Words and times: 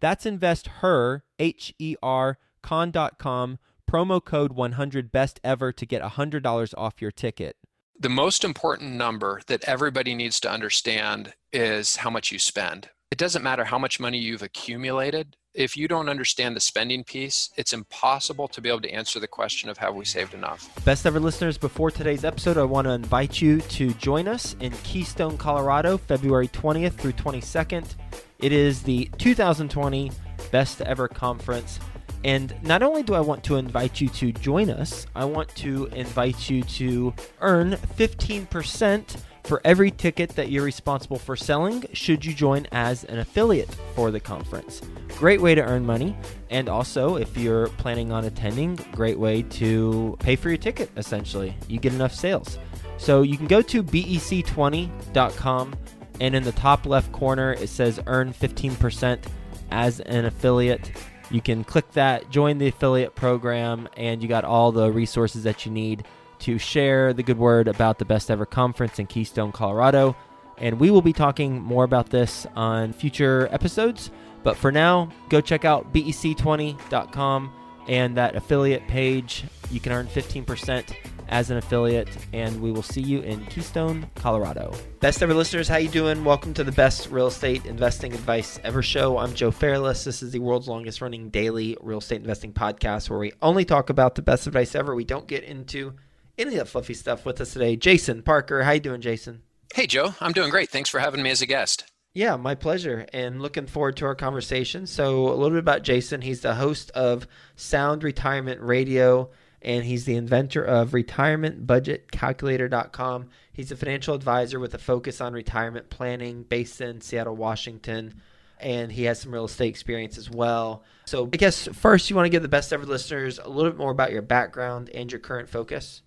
That's 0.00 0.26
investher, 0.26 1.24
H 1.38 1.74
E 1.78 1.96
R, 2.02 2.38
con.com, 2.62 3.58
promo 3.90 4.24
code 4.24 4.52
100 4.52 5.12
best 5.12 5.40
ever 5.44 5.72
to 5.72 5.86
get 5.86 6.02
$100 6.02 6.74
off 6.76 7.02
your 7.02 7.10
ticket. 7.10 7.56
The 7.98 8.08
most 8.08 8.44
important 8.44 8.94
number 8.94 9.42
that 9.46 9.64
everybody 9.64 10.14
needs 10.14 10.40
to 10.40 10.50
understand 10.50 11.34
is 11.52 11.96
how 11.96 12.08
much 12.08 12.32
you 12.32 12.38
spend. 12.38 12.88
It 13.10 13.18
doesn't 13.18 13.42
matter 13.42 13.64
how 13.64 13.78
much 13.78 14.00
money 14.00 14.18
you've 14.18 14.42
accumulated. 14.42 15.36
If 15.52 15.76
you 15.76 15.88
don't 15.88 16.08
understand 16.08 16.54
the 16.54 16.60
spending 16.60 17.02
piece, 17.02 17.50
it's 17.56 17.72
impossible 17.72 18.46
to 18.48 18.60
be 18.60 18.68
able 18.68 18.82
to 18.82 18.90
answer 18.90 19.18
the 19.18 19.26
question 19.26 19.68
of 19.68 19.78
have 19.78 19.96
we 19.96 20.04
saved 20.04 20.32
enough. 20.32 20.72
Best 20.84 21.04
ever 21.04 21.18
listeners, 21.18 21.58
before 21.58 21.90
today's 21.90 22.24
episode, 22.24 22.56
I 22.56 22.62
want 22.62 22.86
to 22.86 22.92
invite 22.92 23.42
you 23.42 23.60
to 23.60 23.92
join 23.94 24.28
us 24.28 24.54
in 24.60 24.70
Keystone, 24.84 25.36
Colorado, 25.36 25.98
February 25.98 26.46
20th 26.46 26.92
through 26.92 27.12
22nd. 27.14 27.96
It 28.42 28.52
is 28.52 28.82
the 28.82 29.10
2020 29.18 30.10
Best 30.50 30.80
Ever 30.80 31.08
Conference. 31.08 31.78
And 32.24 32.54
not 32.62 32.82
only 32.82 33.02
do 33.02 33.14
I 33.14 33.20
want 33.20 33.44
to 33.44 33.56
invite 33.56 34.00
you 34.00 34.08
to 34.08 34.32
join 34.32 34.70
us, 34.70 35.06
I 35.14 35.24
want 35.24 35.54
to 35.56 35.86
invite 35.86 36.50
you 36.50 36.62
to 36.62 37.14
earn 37.40 37.72
15% 37.72 39.16
for 39.44 39.60
every 39.64 39.90
ticket 39.90 40.30
that 40.36 40.50
you're 40.50 40.64
responsible 40.64 41.18
for 41.18 41.34
selling 41.36 41.84
should 41.92 42.24
you 42.24 42.32
join 42.34 42.66
as 42.72 43.04
an 43.04 43.18
affiliate 43.18 43.74
for 43.94 44.10
the 44.10 44.20
conference. 44.20 44.80
Great 45.16 45.40
way 45.40 45.54
to 45.54 45.62
earn 45.62 45.84
money. 45.84 46.16
And 46.50 46.68
also, 46.68 47.16
if 47.16 47.36
you're 47.36 47.68
planning 47.68 48.12
on 48.12 48.24
attending, 48.24 48.76
great 48.92 49.18
way 49.18 49.42
to 49.42 50.16
pay 50.20 50.36
for 50.36 50.48
your 50.50 50.58
ticket, 50.58 50.90
essentially. 50.96 51.56
You 51.68 51.78
get 51.78 51.94
enough 51.94 52.14
sales. 52.14 52.58
So 52.98 53.22
you 53.22 53.36
can 53.38 53.46
go 53.46 53.62
to 53.62 53.82
bec20.com 53.82 55.74
and 56.20 56.34
in 56.34 56.42
the 56.42 56.52
top 56.52 56.86
left 56.86 57.10
corner 57.12 57.54
it 57.54 57.68
says 57.68 58.00
earn 58.06 58.32
15% 58.32 59.24
as 59.70 60.00
an 60.00 60.24
affiliate. 60.24 60.92
You 61.30 61.40
can 61.40 61.64
click 61.64 61.90
that, 61.92 62.30
join 62.30 62.58
the 62.58 62.68
affiliate 62.68 63.14
program, 63.14 63.88
and 63.96 64.22
you 64.22 64.28
got 64.28 64.44
all 64.44 64.72
the 64.72 64.90
resources 64.90 65.44
that 65.44 65.64
you 65.64 65.72
need 65.72 66.04
to 66.40 66.58
share 66.58 67.12
the 67.12 67.22
good 67.22 67.38
word 67.38 67.68
about 67.68 67.98
the 67.98 68.04
best 68.04 68.30
ever 68.30 68.46
conference 68.46 68.98
in 68.98 69.06
Keystone, 69.06 69.52
Colorado. 69.52 70.16
And 70.58 70.80
we 70.80 70.90
will 70.90 71.02
be 71.02 71.12
talking 71.12 71.60
more 71.60 71.84
about 71.84 72.10
this 72.10 72.46
on 72.56 72.92
future 72.92 73.48
episodes. 73.52 74.10
But 74.42 74.56
for 74.56 74.72
now, 74.72 75.10
go 75.28 75.40
check 75.40 75.64
out 75.64 75.92
bec20.com 75.92 77.52
and 77.90 78.16
that 78.16 78.36
affiliate 78.36 78.86
page. 78.86 79.44
You 79.70 79.80
can 79.80 79.90
earn 79.90 80.06
15% 80.06 80.94
as 81.28 81.50
an 81.50 81.56
affiliate, 81.56 82.08
and 82.32 82.60
we 82.62 82.70
will 82.70 82.84
see 82.84 83.00
you 83.00 83.20
in 83.20 83.44
Keystone, 83.46 84.08
Colorado. 84.14 84.72
Best 85.00 85.22
ever 85.22 85.34
listeners, 85.34 85.66
how 85.66 85.76
you 85.76 85.88
doing? 85.88 86.24
Welcome 86.24 86.54
to 86.54 86.62
the 86.62 86.70
best 86.70 87.10
real 87.10 87.26
estate 87.26 87.66
investing 87.66 88.14
advice 88.14 88.60
ever 88.62 88.80
show. 88.80 89.18
I'm 89.18 89.34
Joe 89.34 89.50
Fairless. 89.50 90.04
This 90.04 90.22
is 90.22 90.30
the 90.30 90.38
world's 90.38 90.68
longest 90.68 91.00
running 91.00 91.30
daily 91.30 91.76
real 91.80 91.98
estate 91.98 92.20
investing 92.20 92.52
podcast 92.52 93.10
where 93.10 93.18
we 93.18 93.32
only 93.42 93.64
talk 93.64 93.90
about 93.90 94.14
the 94.14 94.22
best 94.22 94.46
advice 94.46 94.76
ever. 94.76 94.94
We 94.94 95.04
don't 95.04 95.26
get 95.26 95.42
into 95.42 95.94
any 96.38 96.52
of 96.52 96.58
that 96.58 96.68
fluffy 96.68 96.94
stuff 96.94 97.26
with 97.26 97.40
us 97.40 97.52
today. 97.52 97.74
Jason 97.74 98.22
Parker, 98.22 98.62
how 98.62 98.70
you 98.70 98.80
doing, 98.80 99.00
Jason? 99.00 99.42
Hey, 99.74 99.88
Joe. 99.88 100.14
I'm 100.20 100.32
doing 100.32 100.50
great. 100.50 100.70
Thanks 100.70 100.90
for 100.90 101.00
having 101.00 101.22
me 101.22 101.30
as 101.30 101.42
a 101.42 101.46
guest. 101.46 101.89
Yeah, 102.12 102.36
my 102.36 102.56
pleasure, 102.56 103.06
and 103.12 103.40
looking 103.40 103.66
forward 103.66 103.96
to 103.98 104.06
our 104.06 104.16
conversation. 104.16 104.86
So, 104.86 105.28
a 105.28 105.34
little 105.34 105.50
bit 105.50 105.58
about 105.58 105.84
Jason. 105.84 106.22
He's 106.22 106.40
the 106.40 106.54
host 106.54 106.90
of 106.90 107.28
Sound 107.54 108.02
Retirement 108.02 108.60
Radio 108.60 109.30
and 109.62 109.84
he's 109.84 110.04
the 110.04 110.16
inventor 110.16 110.64
of 110.64 110.90
retirementbudgetcalculator.com. 110.90 113.28
He's 113.52 113.70
a 113.70 113.76
financial 113.76 114.14
advisor 114.14 114.58
with 114.58 114.74
a 114.74 114.78
focus 114.78 115.20
on 115.20 115.34
retirement 115.34 115.90
planning 115.90 116.42
based 116.44 116.80
in 116.80 117.02
Seattle, 117.02 117.36
Washington, 117.36 118.22
and 118.58 118.90
he 118.90 119.04
has 119.04 119.20
some 119.20 119.32
real 119.32 119.44
estate 119.44 119.68
experience 119.68 120.18
as 120.18 120.28
well. 120.30 120.82
So, 121.04 121.26
I 121.26 121.36
guess 121.36 121.68
first, 121.68 122.10
you 122.10 122.16
want 122.16 122.26
to 122.26 122.30
give 122.30 122.42
the 122.42 122.48
best 122.48 122.72
ever 122.72 122.86
listeners 122.86 123.38
a 123.38 123.48
little 123.48 123.70
bit 123.70 123.78
more 123.78 123.90
about 123.90 124.12
your 124.12 124.22
background 124.22 124.88
and 124.90 125.12
your 125.12 125.20
current 125.20 125.48
focus. 125.48 126.02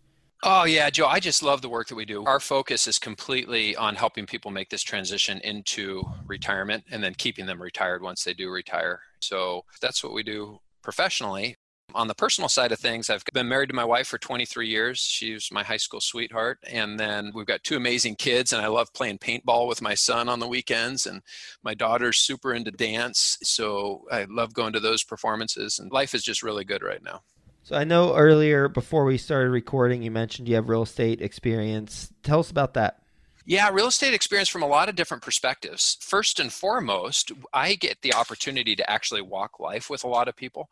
Oh, 0.46 0.66
yeah, 0.66 0.90
Joe, 0.90 1.08
I 1.08 1.22
just 1.22 1.42
love 1.42 1.62
the 1.62 1.70
work 1.70 1.88
that 1.88 1.96
we 1.96 2.04
do. 2.04 2.26
Our 2.26 2.42
focus 2.42 2.86
is 2.86 3.00
completely 3.00 3.78
on 3.78 3.96
helping 3.96 4.26
people 4.26 4.52
make 4.52 4.70
this 4.70 4.84
transition 4.84 5.40
into 5.40 6.04
retirement 6.26 6.84
and 6.92 7.02
then 7.02 7.14
keeping 7.14 7.46
them 7.46 7.62
retired 7.62 8.02
once 8.02 8.26
they 8.26 8.34
do 8.34 8.52
retire. 8.52 9.00
So 9.22 9.64
that's 9.82 10.04
what 10.04 10.14
we 10.14 10.22
do 10.22 10.60
professionally. 10.82 11.56
On 11.96 12.10
the 12.10 12.16
personal 12.16 12.50
side 12.50 12.74
of 12.74 12.80
things, 12.80 13.10
I've 13.10 13.24
been 13.34 13.48
married 13.48 13.70
to 13.70 13.76
my 13.76 13.86
wife 13.86 14.08
for 14.08 14.18
23 14.18 14.68
years. 14.68 15.00
She's 15.00 15.48
my 15.50 15.64
high 15.64 15.78
school 15.78 16.02
sweetheart. 16.02 16.60
And 16.70 17.00
then 17.00 17.32
we've 17.34 17.46
got 17.46 17.64
two 17.64 17.78
amazing 17.78 18.16
kids, 18.16 18.52
and 18.52 18.62
I 18.62 18.68
love 18.68 18.92
playing 18.94 19.20
paintball 19.20 19.70
with 19.70 19.82
my 19.82 19.94
son 19.94 20.28
on 20.28 20.40
the 20.40 20.48
weekends. 20.48 21.06
And 21.06 21.22
my 21.64 21.74
daughter's 21.74 22.18
super 22.18 22.54
into 22.54 22.72
dance. 22.72 23.38
So 23.44 24.04
I 24.12 24.26
love 24.30 24.54
going 24.54 24.74
to 24.74 24.82
those 24.82 25.06
performances. 25.06 25.80
And 25.80 25.90
life 25.90 26.14
is 26.14 26.24
just 26.24 26.44
really 26.44 26.66
good 26.66 26.84
right 26.84 27.02
now. 27.02 27.22
So 27.64 27.78
I 27.78 27.86
know 27.86 28.14
earlier, 28.14 28.68
before 28.68 29.06
we 29.06 29.18
started 29.18 29.50
recording, 29.50 30.04
you 30.04 30.12
mentioned 30.12 30.50
you 30.50 30.56
have 30.56 30.68
real 30.68 30.84
estate 30.84 31.22
experience. 31.22 32.12
Tell 32.22 32.42
us 32.42 32.52
about 32.52 32.74
that. 32.74 33.00
Yeah, 33.46 33.70
real 33.72 33.88
estate 33.88 34.14
experience 34.14 34.50
from 34.50 34.64
a 34.64 34.68
lot 34.68 34.90
of 34.90 34.96
different 34.96 35.24
perspectives. 35.24 35.98
First 36.02 36.42
and 36.42 36.52
foremost, 36.52 37.32
I 37.54 37.76
get 37.76 38.02
the 38.02 38.14
opportunity 38.14 38.76
to 38.76 38.90
actually 38.90 39.22
walk 39.22 39.62
life 39.62 39.90
with 39.90 40.04
a 40.04 40.10
lot 40.10 40.28
of 40.28 40.36
people. 40.36 40.70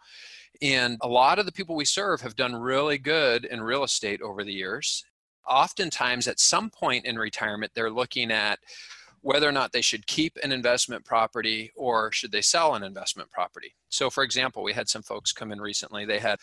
And 0.61 0.97
a 0.99 1.07
lot 1.07 1.39
of 1.39 1.45
the 1.45 1.51
people 1.53 1.77
we 1.77 1.85
serve 1.85 2.19
have 2.21 2.35
done 2.35 2.55
really 2.55 2.97
good 2.97 3.45
in 3.45 3.61
real 3.61 3.85
estate 3.85 4.21
over 4.21 4.43
the 4.43 4.53
years. 4.53 5.05
Oftentimes, 5.47 6.27
at 6.27 6.41
some 6.41 6.69
point 6.69 7.05
in 7.05 7.17
retirement, 7.17 7.71
they're 7.73 7.89
looking 7.89 8.31
at 8.31 8.59
whether 9.21 9.47
or 9.47 9.51
not 9.51 9.71
they 9.71 9.81
should 9.81 10.07
keep 10.07 10.37
an 10.43 10.51
investment 10.51 11.05
property 11.05 11.71
or 11.75 12.11
should 12.11 12.31
they 12.31 12.41
sell 12.41 12.73
an 12.73 12.83
investment 12.83 13.29
property. 13.31 13.75
So, 13.89 14.09
for 14.09 14.23
example, 14.23 14.63
we 14.63 14.73
had 14.73 14.89
some 14.89 15.03
folks 15.03 15.31
come 15.31 15.51
in 15.51 15.61
recently. 15.61 16.05
They 16.05 16.19
had 16.19 16.39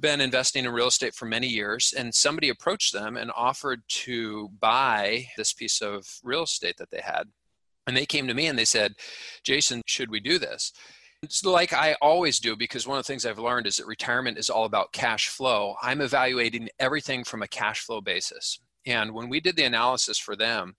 been 0.00 0.20
investing 0.20 0.64
in 0.64 0.70
real 0.70 0.88
estate 0.88 1.14
for 1.14 1.26
many 1.26 1.46
years, 1.46 1.94
and 1.96 2.14
somebody 2.14 2.48
approached 2.48 2.92
them 2.92 3.16
and 3.16 3.30
offered 3.36 3.82
to 3.88 4.50
buy 4.60 5.26
this 5.36 5.52
piece 5.52 5.80
of 5.80 6.06
real 6.22 6.44
estate 6.44 6.76
that 6.78 6.90
they 6.90 7.00
had. 7.00 7.24
And 7.86 7.96
they 7.96 8.06
came 8.06 8.28
to 8.28 8.34
me 8.34 8.46
and 8.46 8.58
they 8.58 8.64
said, 8.64 8.94
Jason, 9.44 9.82
should 9.86 10.10
we 10.10 10.20
do 10.20 10.38
this? 10.38 10.72
It's 11.22 11.44
like 11.44 11.72
I 11.72 11.96
always 12.00 12.38
do 12.38 12.54
because 12.54 12.86
one 12.86 12.98
of 12.98 13.04
the 13.04 13.08
things 13.08 13.26
I've 13.26 13.38
learned 13.38 13.66
is 13.66 13.78
that 13.78 13.86
retirement 13.86 14.38
is 14.38 14.50
all 14.50 14.66
about 14.66 14.92
cash 14.92 15.28
flow. 15.28 15.74
I'm 15.82 16.00
evaluating 16.00 16.68
everything 16.78 17.24
from 17.24 17.42
a 17.42 17.48
cash 17.48 17.80
flow 17.80 18.00
basis. 18.00 18.60
And 18.86 19.12
when 19.12 19.28
we 19.28 19.40
did 19.40 19.56
the 19.56 19.64
analysis 19.64 20.18
for 20.18 20.36
them, 20.36 20.76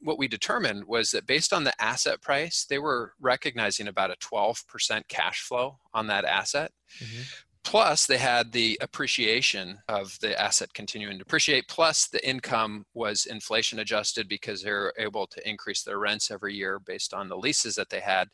what 0.00 0.18
we 0.18 0.28
determined 0.28 0.84
was 0.84 1.10
that 1.10 1.26
based 1.26 1.52
on 1.52 1.64
the 1.64 1.82
asset 1.82 2.22
price, 2.22 2.64
they 2.68 2.78
were 2.78 3.12
recognizing 3.20 3.88
about 3.88 4.10
a 4.10 4.16
12% 4.16 5.02
cash 5.08 5.42
flow 5.42 5.78
on 5.92 6.06
that 6.06 6.24
asset. 6.24 6.72
Mm-hmm. 7.02 7.22
Plus, 7.62 8.06
they 8.06 8.16
had 8.16 8.52
the 8.52 8.78
appreciation 8.80 9.78
of 9.88 10.18
the 10.20 10.40
asset 10.40 10.72
continuing 10.72 11.18
to 11.18 11.22
appreciate. 11.22 11.68
Plus, 11.68 12.08
the 12.08 12.26
income 12.26 12.84
was 12.94 13.26
inflation 13.26 13.78
adjusted 13.78 14.28
because 14.28 14.62
they're 14.62 14.92
able 14.98 15.26
to 15.26 15.48
increase 15.48 15.82
their 15.82 15.98
rents 15.98 16.30
every 16.30 16.54
year 16.54 16.78
based 16.78 17.12
on 17.12 17.28
the 17.28 17.36
leases 17.36 17.74
that 17.74 17.90
they 17.90 18.00
had. 18.00 18.28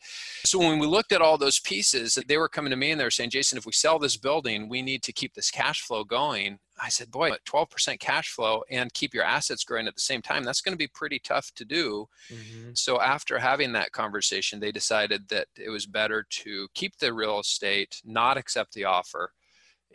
So, 0.45 0.59
when 0.59 0.79
we 0.79 0.87
looked 0.87 1.11
at 1.11 1.21
all 1.21 1.37
those 1.37 1.59
pieces, 1.59 2.17
they 2.27 2.37
were 2.37 2.49
coming 2.49 2.71
to 2.71 2.77
me 2.77 2.91
and 2.91 2.99
they 2.99 3.03
were 3.03 3.11
saying, 3.11 3.31
Jason, 3.31 3.57
if 3.57 3.65
we 3.65 3.73
sell 3.73 3.99
this 3.99 4.17
building, 4.17 4.69
we 4.69 4.81
need 4.81 5.03
to 5.03 5.13
keep 5.13 5.33
this 5.33 5.51
cash 5.51 5.81
flow 5.81 6.03
going. 6.03 6.59
I 6.79 6.89
said, 6.89 7.11
boy, 7.11 7.31
12% 7.45 7.99
cash 7.99 8.29
flow 8.29 8.63
and 8.69 8.93
keep 8.93 9.13
your 9.13 9.23
assets 9.23 9.63
growing 9.63 9.87
at 9.87 9.95
the 9.95 10.01
same 10.01 10.21
time, 10.21 10.43
that's 10.43 10.61
going 10.61 10.73
to 10.73 10.77
be 10.77 10.87
pretty 10.87 11.19
tough 11.19 11.51
to 11.55 11.65
do. 11.65 12.07
Mm-hmm. 12.31 12.71
So, 12.73 13.01
after 13.01 13.39
having 13.39 13.73
that 13.73 13.91
conversation, 13.91 14.59
they 14.59 14.71
decided 14.71 15.29
that 15.29 15.47
it 15.57 15.69
was 15.69 15.85
better 15.85 16.25
to 16.29 16.67
keep 16.73 16.97
the 16.97 17.13
real 17.13 17.39
estate, 17.39 18.01
not 18.05 18.37
accept 18.37 18.73
the 18.73 18.85
offer, 18.85 19.31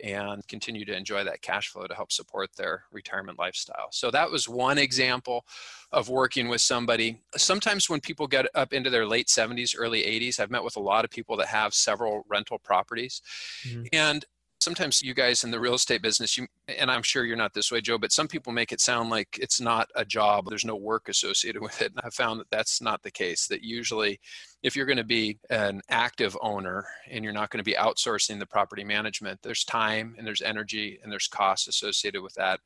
and 0.01 0.45
continue 0.47 0.85
to 0.85 0.95
enjoy 0.95 1.23
that 1.23 1.41
cash 1.41 1.69
flow 1.69 1.85
to 1.85 1.93
help 1.93 2.11
support 2.11 2.49
their 2.55 2.83
retirement 2.91 3.37
lifestyle. 3.37 3.87
So 3.91 4.09
that 4.11 4.31
was 4.31 4.49
one 4.49 4.77
example 4.77 5.45
of 5.91 6.09
working 6.09 6.47
with 6.47 6.61
somebody. 6.61 7.21
Sometimes 7.37 7.89
when 7.89 8.01
people 8.01 8.27
get 8.27 8.47
up 8.55 8.73
into 8.73 8.89
their 8.89 9.05
late 9.05 9.27
70s, 9.27 9.75
early 9.77 10.01
80s, 10.01 10.39
I've 10.39 10.51
met 10.51 10.63
with 10.63 10.77
a 10.77 10.81
lot 10.81 11.05
of 11.05 11.11
people 11.11 11.37
that 11.37 11.47
have 11.47 11.73
several 11.73 12.25
rental 12.27 12.57
properties. 12.57 13.21
Mm-hmm. 13.67 13.83
And 13.93 14.25
sometimes 14.63 15.01
you 15.01 15.13
guys 15.13 15.43
in 15.43 15.51
the 15.51 15.59
real 15.59 15.73
estate 15.73 16.01
business 16.01 16.37
you 16.37 16.47
and 16.67 16.89
i'm 16.89 17.03
sure 17.03 17.25
you're 17.25 17.35
not 17.35 17.53
this 17.53 17.71
way 17.71 17.81
joe 17.81 17.97
but 17.97 18.11
some 18.11 18.27
people 18.27 18.53
make 18.53 18.71
it 18.71 18.79
sound 18.81 19.09
like 19.09 19.27
it's 19.39 19.59
not 19.59 19.89
a 19.95 20.05
job 20.05 20.45
there's 20.47 20.65
no 20.65 20.75
work 20.75 21.09
associated 21.09 21.61
with 21.61 21.81
it 21.81 21.91
and 21.91 22.01
i 22.03 22.09
found 22.09 22.39
that 22.39 22.49
that's 22.49 22.81
not 22.81 23.01
the 23.03 23.11
case 23.11 23.47
that 23.47 23.63
usually 23.63 24.19
if 24.63 24.75
you're 24.75 24.85
going 24.85 24.97
to 24.97 25.03
be 25.03 25.37
an 25.49 25.81
active 25.89 26.37
owner 26.41 26.85
and 27.09 27.23
you're 27.23 27.33
not 27.33 27.49
going 27.49 27.63
to 27.63 27.69
be 27.69 27.75
outsourcing 27.75 28.39
the 28.39 28.45
property 28.45 28.83
management 28.83 29.39
there's 29.43 29.63
time 29.63 30.15
and 30.17 30.25
there's 30.25 30.41
energy 30.41 30.99
and 31.03 31.11
there's 31.11 31.27
costs 31.27 31.67
associated 31.67 32.21
with 32.21 32.33
that 32.33 32.59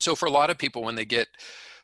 so 0.00 0.16
for 0.16 0.26
a 0.26 0.30
lot 0.32 0.50
of 0.50 0.58
people 0.58 0.82
when 0.82 0.96
they 0.96 1.04
get 1.04 1.28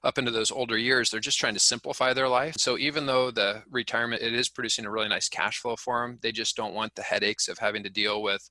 up 0.05 0.19
into 0.19 0.31
those 0.31 0.51
older 0.51 0.79
years, 0.79 1.11
they're 1.11 1.21
just 1.21 1.39
trying 1.39 1.55
to 1.55 1.61
simplify 1.61 2.13
their 2.13 2.29
life. 2.29 2.55
So 2.57 2.79
even 2.79 3.07
though 3.07 3.31
the 3.31 3.63
retirement 3.71 4.23
it 4.23 4.33
is 4.33 4.49
producing 4.49 4.85
a 4.85 4.91
really 4.91 5.09
nice 5.09 5.29
cash 5.29 5.59
flow 5.59 5.77
for 5.77 6.03
them, 6.03 6.19
they 6.23 6.33
just 6.33 6.57
don't 6.57 6.75
want 6.75 6.95
the 6.95 7.03
headaches 7.03 7.49
of 7.49 7.59
having 7.59 7.83
to 7.83 7.91
deal 7.91 8.23
with 8.23 8.49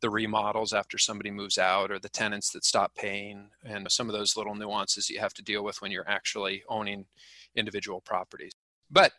the 0.00 0.10
remodels 0.10 0.72
after 0.72 0.98
somebody 0.98 1.30
moves 1.30 1.58
out 1.58 1.90
or 1.90 1.98
the 1.98 2.08
tenants 2.08 2.50
that 2.50 2.64
stop 2.64 2.94
paying 2.94 3.50
and 3.64 3.90
some 3.90 4.08
of 4.08 4.14
those 4.14 4.36
little 4.36 4.54
nuances 4.54 5.10
you 5.10 5.20
have 5.20 5.34
to 5.34 5.42
deal 5.42 5.62
with 5.62 5.80
when 5.82 5.90
you're 5.90 6.08
actually 6.08 6.62
owning 6.68 7.04
individual 7.54 8.00
properties. 8.00 8.52
But 8.90 9.12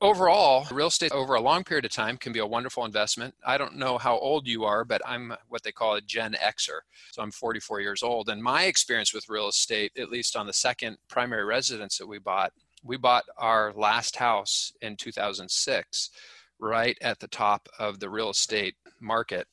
overall, 0.00 0.66
real 0.70 0.88
estate 0.88 1.12
over 1.12 1.34
a 1.34 1.40
long 1.40 1.64
period 1.64 1.84
of 1.84 1.90
time 1.90 2.16
can 2.16 2.32
be 2.32 2.38
a 2.38 2.46
wonderful 2.46 2.84
investment. 2.84 3.34
I 3.44 3.58
don't 3.58 3.76
know 3.76 3.98
how 3.98 4.18
old 4.18 4.46
you 4.46 4.64
are, 4.64 4.84
but 4.84 5.02
I'm 5.06 5.34
what 5.48 5.62
they 5.62 5.72
call 5.72 5.94
a 5.96 6.00
Gen 6.00 6.34
Xer. 6.34 6.80
So 7.12 7.22
I'm 7.22 7.30
44 7.30 7.80
years 7.80 8.02
old. 8.02 8.28
And 8.28 8.42
my 8.42 8.64
experience 8.64 9.14
with 9.14 9.28
real 9.28 9.48
estate, 9.48 9.92
at 9.98 10.10
least 10.10 10.36
on 10.36 10.46
the 10.46 10.52
second 10.52 10.98
primary 11.08 11.44
residence 11.44 11.98
that 11.98 12.06
we 12.06 12.18
bought, 12.18 12.52
we 12.84 12.96
bought 12.96 13.24
our 13.36 13.72
last 13.74 14.16
house 14.16 14.72
in 14.82 14.96
2006, 14.96 16.10
right 16.58 16.96
at 17.00 17.18
the 17.18 17.28
top 17.28 17.68
of 17.78 17.98
the 17.98 18.08
real 18.08 18.30
estate 18.30 18.76
market. 19.00 19.46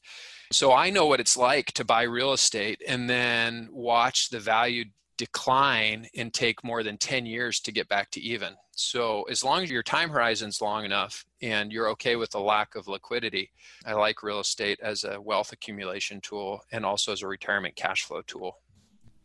So 0.53 0.71
I 0.71 0.91
know 0.91 1.07
what 1.07 1.19
it's 1.19 1.35
like 1.35 1.71
to 1.73 1.83
buy 1.83 2.03
real 2.03 2.31
estate 2.31 2.83
and 2.87 3.09
then 3.09 3.69
watch 3.71 4.29
the 4.29 4.39
value 4.39 4.85
decline 5.17 6.07
and 6.15 6.31
take 6.31 6.63
more 6.63 6.83
than 6.83 6.97
10 6.97 7.25
years 7.25 7.59
to 7.61 7.71
get 7.71 7.89
back 7.89 8.11
to 8.11 8.21
even. 8.21 8.53
So 8.75 9.23
as 9.23 9.43
long 9.43 9.63
as 9.63 9.71
your 9.71 9.81
time 9.81 10.09
horizon's 10.09 10.61
long 10.61 10.85
enough 10.85 11.25
and 11.41 11.71
you're 11.71 11.89
okay 11.89 12.15
with 12.17 12.29
the 12.29 12.39
lack 12.39 12.75
of 12.75 12.87
liquidity, 12.87 13.49
I 13.83 13.93
like 13.93 14.21
real 14.21 14.39
estate 14.39 14.79
as 14.79 15.03
a 15.03 15.19
wealth 15.19 15.53
accumulation 15.53 16.21
tool 16.21 16.61
and 16.71 16.85
also 16.85 17.13
as 17.13 17.23
a 17.23 17.27
retirement 17.27 17.75
cash 17.75 18.03
flow 18.03 18.21
tool. 18.21 18.59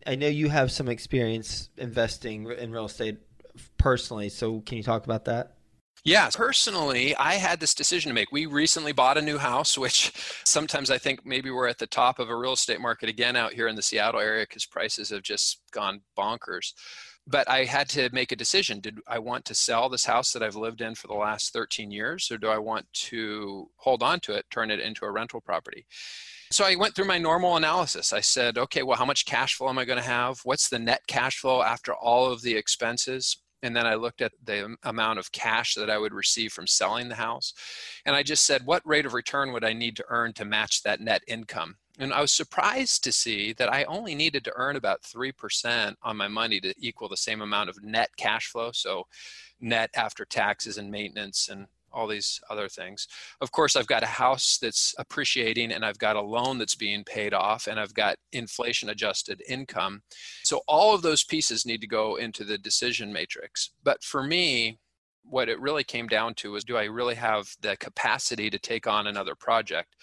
I 0.06 0.14
know 0.14 0.28
you 0.28 0.48
have 0.48 0.72
some 0.72 0.88
experience 0.88 1.68
investing 1.76 2.50
in 2.50 2.72
real 2.72 2.86
estate 2.86 3.18
personally, 3.76 4.30
so 4.30 4.60
can 4.60 4.78
you 4.78 4.82
talk 4.82 5.04
about 5.04 5.26
that? 5.26 5.57
Yeah, 6.08 6.30
personally, 6.32 7.14
I 7.16 7.34
had 7.34 7.60
this 7.60 7.74
decision 7.74 8.08
to 8.08 8.14
make. 8.14 8.32
We 8.32 8.46
recently 8.46 8.92
bought 8.92 9.18
a 9.18 9.22
new 9.22 9.36
house, 9.36 9.76
which 9.76 10.10
sometimes 10.46 10.90
I 10.90 10.96
think 10.96 11.26
maybe 11.26 11.50
we're 11.50 11.68
at 11.68 11.76
the 11.76 11.86
top 11.86 12.18
of 12.18 12.30
a 12.30 12.36
real 12.36 12.54
estate 12.54 12.80
market 12.80 13.10
again 13.10 13.36
out 13.36 13.52
here 13.52 13.68
in 13.68 13.76
the 13.76 13.82
Seattle 13.82 14.18
area 14.18 14.44
because 14.44 14.64
prices 14.64 15.10
have 15.10 15.20
just 15.20 15.60
gone 15.70 16.00
bonkers. 16.16 16.72
But 17.26 17.46
I 17.46 17.64
had 17.64 17.90
to 17.90 18.08
make 18.10 18.32
a 18.32 18.36
decision. 18.36 18.80
Did 18.80 19.00
I 19.06 19.18
want 19.18 19.44
to 19.44 19.54
sell 19.54 19.90
this 19.90 20.06
house 20.06 20.32
that 20.32 20.42
I've 20.42 20.56
lived 20.56 20.80
in 20.80 20.94
for 20.94 21.08
the 21.08 21.12
last 21.12 21.52
13 21.52 21.90
years, 21.90 22.30
or 22.30 22.38
do 22.38 22.48
I 22.48 22.56
want 22.56 22.90
to 23.10 23.68
hold 23.76 24.02
on 24.02 24.20
to 24.20 24.32
it, 24.32 24.46
turn 24.50 24.70
it 24.70 24.80
into 24.80 25.04
a 25.04 25.10
rental 25.10 25.42
property? 25.42 25.84
So 26.50 26.64
I 26.64 26.74
went 26.76 26.94
through 26.94 27.04
my 27.04 27.18
normal 27.18 27.58
analysis. 27.58 28.14
I 28.14 28.20
said, 28.20 28.56
okay, 28.56 28.82
well, 28.82 28.96
how 28.96 29.04
much 29.04 29.26
cash 29.26 29.56
flow 29.56 29.68
am 29.68 29.78
I 29.78 29.84
going 29.84 29.98
to 29.98 30.04
have? 30.08 30.40
What's 30.44 30.70
the 30.70 30.78
net 30.78 31.02
cash 31.06 31.36
flow 31.36 31.60
after 31.60 31.92
all 31.92 32.32
of 32.32 32.40
the 32.40 32.56
expenses? 32.56 33.36
And 33.62 33.74
then 33.74 33.86
I 33.86 33.94
looked 33.94 34.22
at 34.22 34.32
the 34.44 34.76
amount 34.84 35.18
of 35.18 35.32
cash 35.32 35.74
that 35.74 35.90
I 35.90 35.98
would 35.98 36.14
receive 36.14 36.52
from 36.52 36.66
selling 36.66 37.08
the 37.08 37.14
house. 37.14 37.54
And 38.06 38.14
I 38.14 38.22
just 38.22 38.46
said, 38.46 38.64
what 38.64 38.86
rate 38.86 39.06
of 39.06 39.14
return 39.14 39.52
would 39.52 39.64
I 39.64 39.72
need 39.72 39.96
to 39.96 40.04
earn 40.08 40.32
to 40.34 40.44
match 40.44 40.82
that 40.82 41.00
net 41.00 41.22
income? 41.26 41.76
And 41.98 42.12
I 42.12 42.20
was 42.20 42.32
surprised 42.32 43.02
to 43.04 43.12
see 43.12 43.52
that 43.54 43.72
I 43.72 43.82
only 43.84 44.14
needed 44.14 44.44
to 44.44 44.52
earn 44.54 44.76
about 44.76 45.02
3% 45.02 45.94
on 46.02 46.16
my 46.16 46.28
money 46.28 46.60
to 46.60 46.72
equal 46.78 47.08
the 47.08 47.16
same 47.16 47.40
amount 47.40 47.70
of 47.70 47.82
net 47.82 48.10
cash 48.16 48.46
flow. 48.46 48.70
So, 48.72 49.04
net 49.60 49.90
after 49.96 50.24
taxes 50.24 50.78
and 50.78 50.88
maintenance 50.88 51.48
and 51.48 51.66
all 51.92 52.06
these 52.06 52.40
other 52.50 52.68
things. 52.68 53.08
Of 53.40 53.52
course, 53.52 53.76
I've 53.76 53.86
got 53.86 54.02
a 54.02 54.06
house 54.06 54.58
that's 54.60 54.94
appreciating 54.98 55.72
and 55.72 55.84
I've 55.84 55.98
got 55.98 56.16
a 56.16 56.20
loan 56.20 56.58
that's 56.58 56.74
being 56.74 57.04
paid 57.04 57.34
off 57.34 57.66
and 57.66 57.78
I've 57.78 57.94
got 57.94 58.16
inflation 58.32 58.90
adjusted 58.90 59.42
income. 59.48 60.02
So 60.42 60.62
all 60.68 60.94
of 60.94 61.02
those 61.02 61.24
pieces 61.24 61.66
need 61.66 61.80
to 61.80 61.86
go 61.86 62.16
into 62.16 62.44
the 62.44 62.58
decision 62.58 63.12
matrix. 63.12 63.70
But 63.82 64.02
for 64.02 64.22
me, 64.22 64.78
what 65.22 65.48
it 65.48 65.60
really 65.60 65.84
came 65.84 66.06
down 66.06 66.34
to 66.34 66.52
was 66.52 66.64
do 66.64 66.76
I 66.76 66.84
really 66.84 67.14
have 67.16 67.54
the 67.60 67.76
capacity 67.76 68.50
to 68.50 68.58
take 68.58 68.86
on 68.86 69.06
another 69.06 69.34
project? 69.34 69.96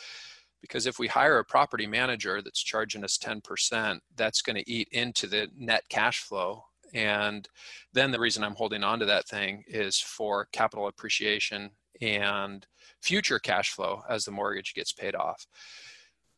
Because 0.62 0.88
if 0.88 0.98
we 0.98 1.08
hire 1.08 1.38
a 1.40 1.46
property 1.46 1.86
manager 1.86 2.42
that's 2.42 2.64
charging 2.64 3.04
us 3.04 3.18
10%, 3.18 4.00
that's 4.16 4.42
going 4.42 4.56
to 4.56 4.72
eat 4.72 4.88
into 4.92 5.28
the 5.28 5.48
net 5.56 5.84
cash 5.90 6.22
flow 6.22 6.64
and 6.96 7.48
then 7.94 8.12
the 8.12 8.20
reason 8.20 8.44
I'm 8.44 8.56
holding 8.56 8.84
on 8.84 9.00
to 9.00 9.06
that 9.06 9.28
thing 9.28 9.64
is 9.68 10.00
for 10.00 10.48
capital 10.54 10.88
appreciation 10.88 11.72
and 12.02 12.66
future 13.02 13.38
cash 13.38 13.72
flow 13.72 14.02
as 14.10 14.24
the 14.24 14.32
mortgage 14.32 14.74
gets 14.74 14.94
paid 14.94 15.14
off. 15.14 15.46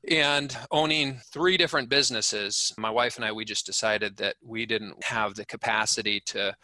And 0.09 0.55
owning 0.71 1.21
three 1.31 1.57
different 1.57 1.89
businesses, 1.89 2.73
my 2.77 2.89
wife 2.89 3.17
and 3.17 3.25
I, 3.25 3.31
we 3.31 3.45
just 3.45 3.65
decided 3.65 4.17
that 4.17 4.35
we 4.43 4.65
didn't 4.65 5.03
have 5.03 5.35
the 5.35 5.45
capacity 5.45 6.21
to 6.27 6.55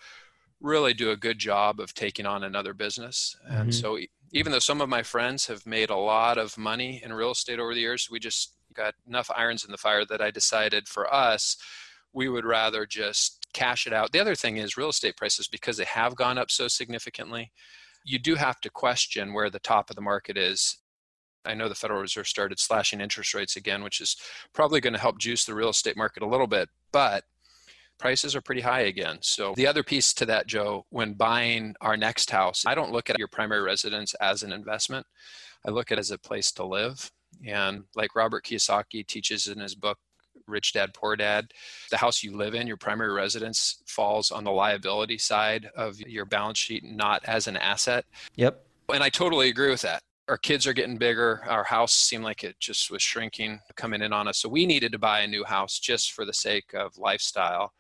really 0.60 0.94
do 0.94 1.12
a 1.12 1.18
good 1.18 1.38
job 1.38 1.80
of 1.80 1.94
taking 1.94 2.26
on 2.26 2.44
another 2.44 2.74
business. 2.74 3.36
Mm-hmm. 3.46 3.62
And 3.62 3.76
so, 3.76 4.00
even 4.32 4.52
though 4.52 4.60
some 4.60 4.82
of 4.82 4.90
my 4.90 5.04
friends 5.04 5.46
have 5.46 5.66
made 5.68 5.92
a 5.92 5.96
lot 5.96 6.40
of 6.40 6.58
money 6.58 7.02
in 7.04 7.14
real 7.14 7.32
estate 7.32 7.60
over 7.60 7.76
the 7.76 7.82
years, 7.82 8.08
we 8.10 8.20
just 8.20 8.56
got 8.74 8.96
enough 9.08 9.30
irons 9.36 9.64
in 9.64 9.72
the 9.72 9.78
fire 9.78 10.06
that 10.06 10.22
I 10.22 10.32
decided 10.32 10.88
for 10.88 11.14
us, 11.14 11.58
we 12.14 12.30
would 12.30 12.46
rather 12.46 12.88
just 12.88 13.43
cash 13.54 13.88
it 13.88 13.94
out. 13.94 14.12
The 14.12 14.20
other 14.20 14.36
thing 14.36 14.58
is 14.58 14.78
real 14.78 14.90
estate 14.90 15.18
prices, 15.18 15.48
because 15.48 15.78
they 15.78 15.86
have 15.86 16.16
gone 16.16 16.38
up 16.38 16.52
so 16.52 16.68
significantly, 16.68 17.52
you 18.04 18.20
do 18.20 18.36
have 18.36 18.60
to 18.62 18.70
question 18.70 19.34
where 19.34 19.50
the 19.50 19.60
top 19.60 19.90
of 19.90 19.96
the 19.96 20.02
market 20.02 20.38
is. 20.38 20.78
I 21.46 21.54
know 21.54 21.68
the 21.68 21.76
Federal 21.76 22.02
Reserve 22.02 22.28
started 22.28 22.60
slashing 22.60 23.02
interest 23.02 23.34
rates 23.34 23.56
again, 23.56 23.84
which 23.84 24.02
is 24.02 24.16
probably 24.54 24.80
going 24.80 24.94
to 24.94 25.00
help 25.00 25.20
juice 25.20 25.46
the 25.46 25.54
real 25.54 25.70
estate 25.70 25.98
market 25.98 26.24
a 26.24 26.28
little 26.28 26.48
bit, 26.48 26.70
but 26.92 27.26
prices 28.00 28.36
are 28.36 28.42
pretty 28.42 28.62
high 28.62 28.82
again. 28.82 29.18
So, 29.22 29.54
the 29.56 29.68
other 29.68 29.84
piece 29.84 30.14
to 30.16 30.26
that, 30.26 30.48
Joe, 30.48 30.86
when 30.90 31.14
buying 31.14 31.76
our 31.82 31.98
next 31.98 32.30
house, 32.30 32.64
I 32.66 32.76
don't 32.76 32.92
look 32.92 33.10
at 33.10 33.20
your 33.20 33.28
primary 33.28 33.62
residence 33.62 34.14
as 34.16 34.44
an 34.44 34.54
investment. 34.54 35.06
I 35.66 35.72
look 35.72 35.92
at 35.92 35.98
it 35.98 36.02
as 36.02 36.12
a 36.12 36.18
place 36.18 36.52
to 36.54 36.66
live. 36.66 37.10
And 37.46 37.84
like 37.96 38.16
Robert 38.16 38.46
Kiyosaki 38.46 39.06
teaches 39.06 39.48
in 39.48 39.60
his 39.60 39.76
book, 39.76 39.98
rich 40.48 40.74
dad, 40.74 40.94
poor 40.94 41.16
dad. 41.16 41.52
The 41.92 41.98
house 41.98 42.24
you 42.24 42.36
live 42.36 42.56
in, 42.56 42.68
your 42.68 42.78
primary 42.78 43.14
residence, 43.14 43.82
falls 43.86 44.32
on 44.32 44.44
the 44.44 44.52
liability 44.52 45.18
side 45.18 45.70
of 45.76 46.00
your 46.00 46.26
balance 46.26 46.58
sheet, 46.58 46.84
not 46.84 47.24
as 47.26 47.48
an 47.48 47.58
asset. 47.58 48.06
Yep. 48.36 48.66
And 48.94 49.04
I 49.04 49.10
totally 49.10 49.50
agree 49.50 49.70
with 49.70 49.82
that. 49.82 50.02
Our 50.30 50.38
kids 50.38 50.66
are 50.68 50.74
getting 50.74 50.98
bigger. 50.98 51.42
Our 51.48 51.66
house 51.66 51.94
seemed 51.94 52.24
like 52.24 52.44
it 52.44 52.56
just 52.60 52.90
was 52.90 53.02
shrinking, 53.02 53.60
coming 53.76 54.02
in 54.02 54.14
on 54.14 54.28
us. 54.28 54.38
So 54.38 54.48
we 54.50 54.66
needed 54.66 54.92
to 54.94 55.00
buy 55.00 55.22
a 55.22 55.28
new 55.28 55.44
house 55.44 55.80
just 55.80 56.14
for 56.14 56.26
the 56.26 56.34
sake 56.34 56.74
of 56.74 56.98
lifestyle. 56.98 57.74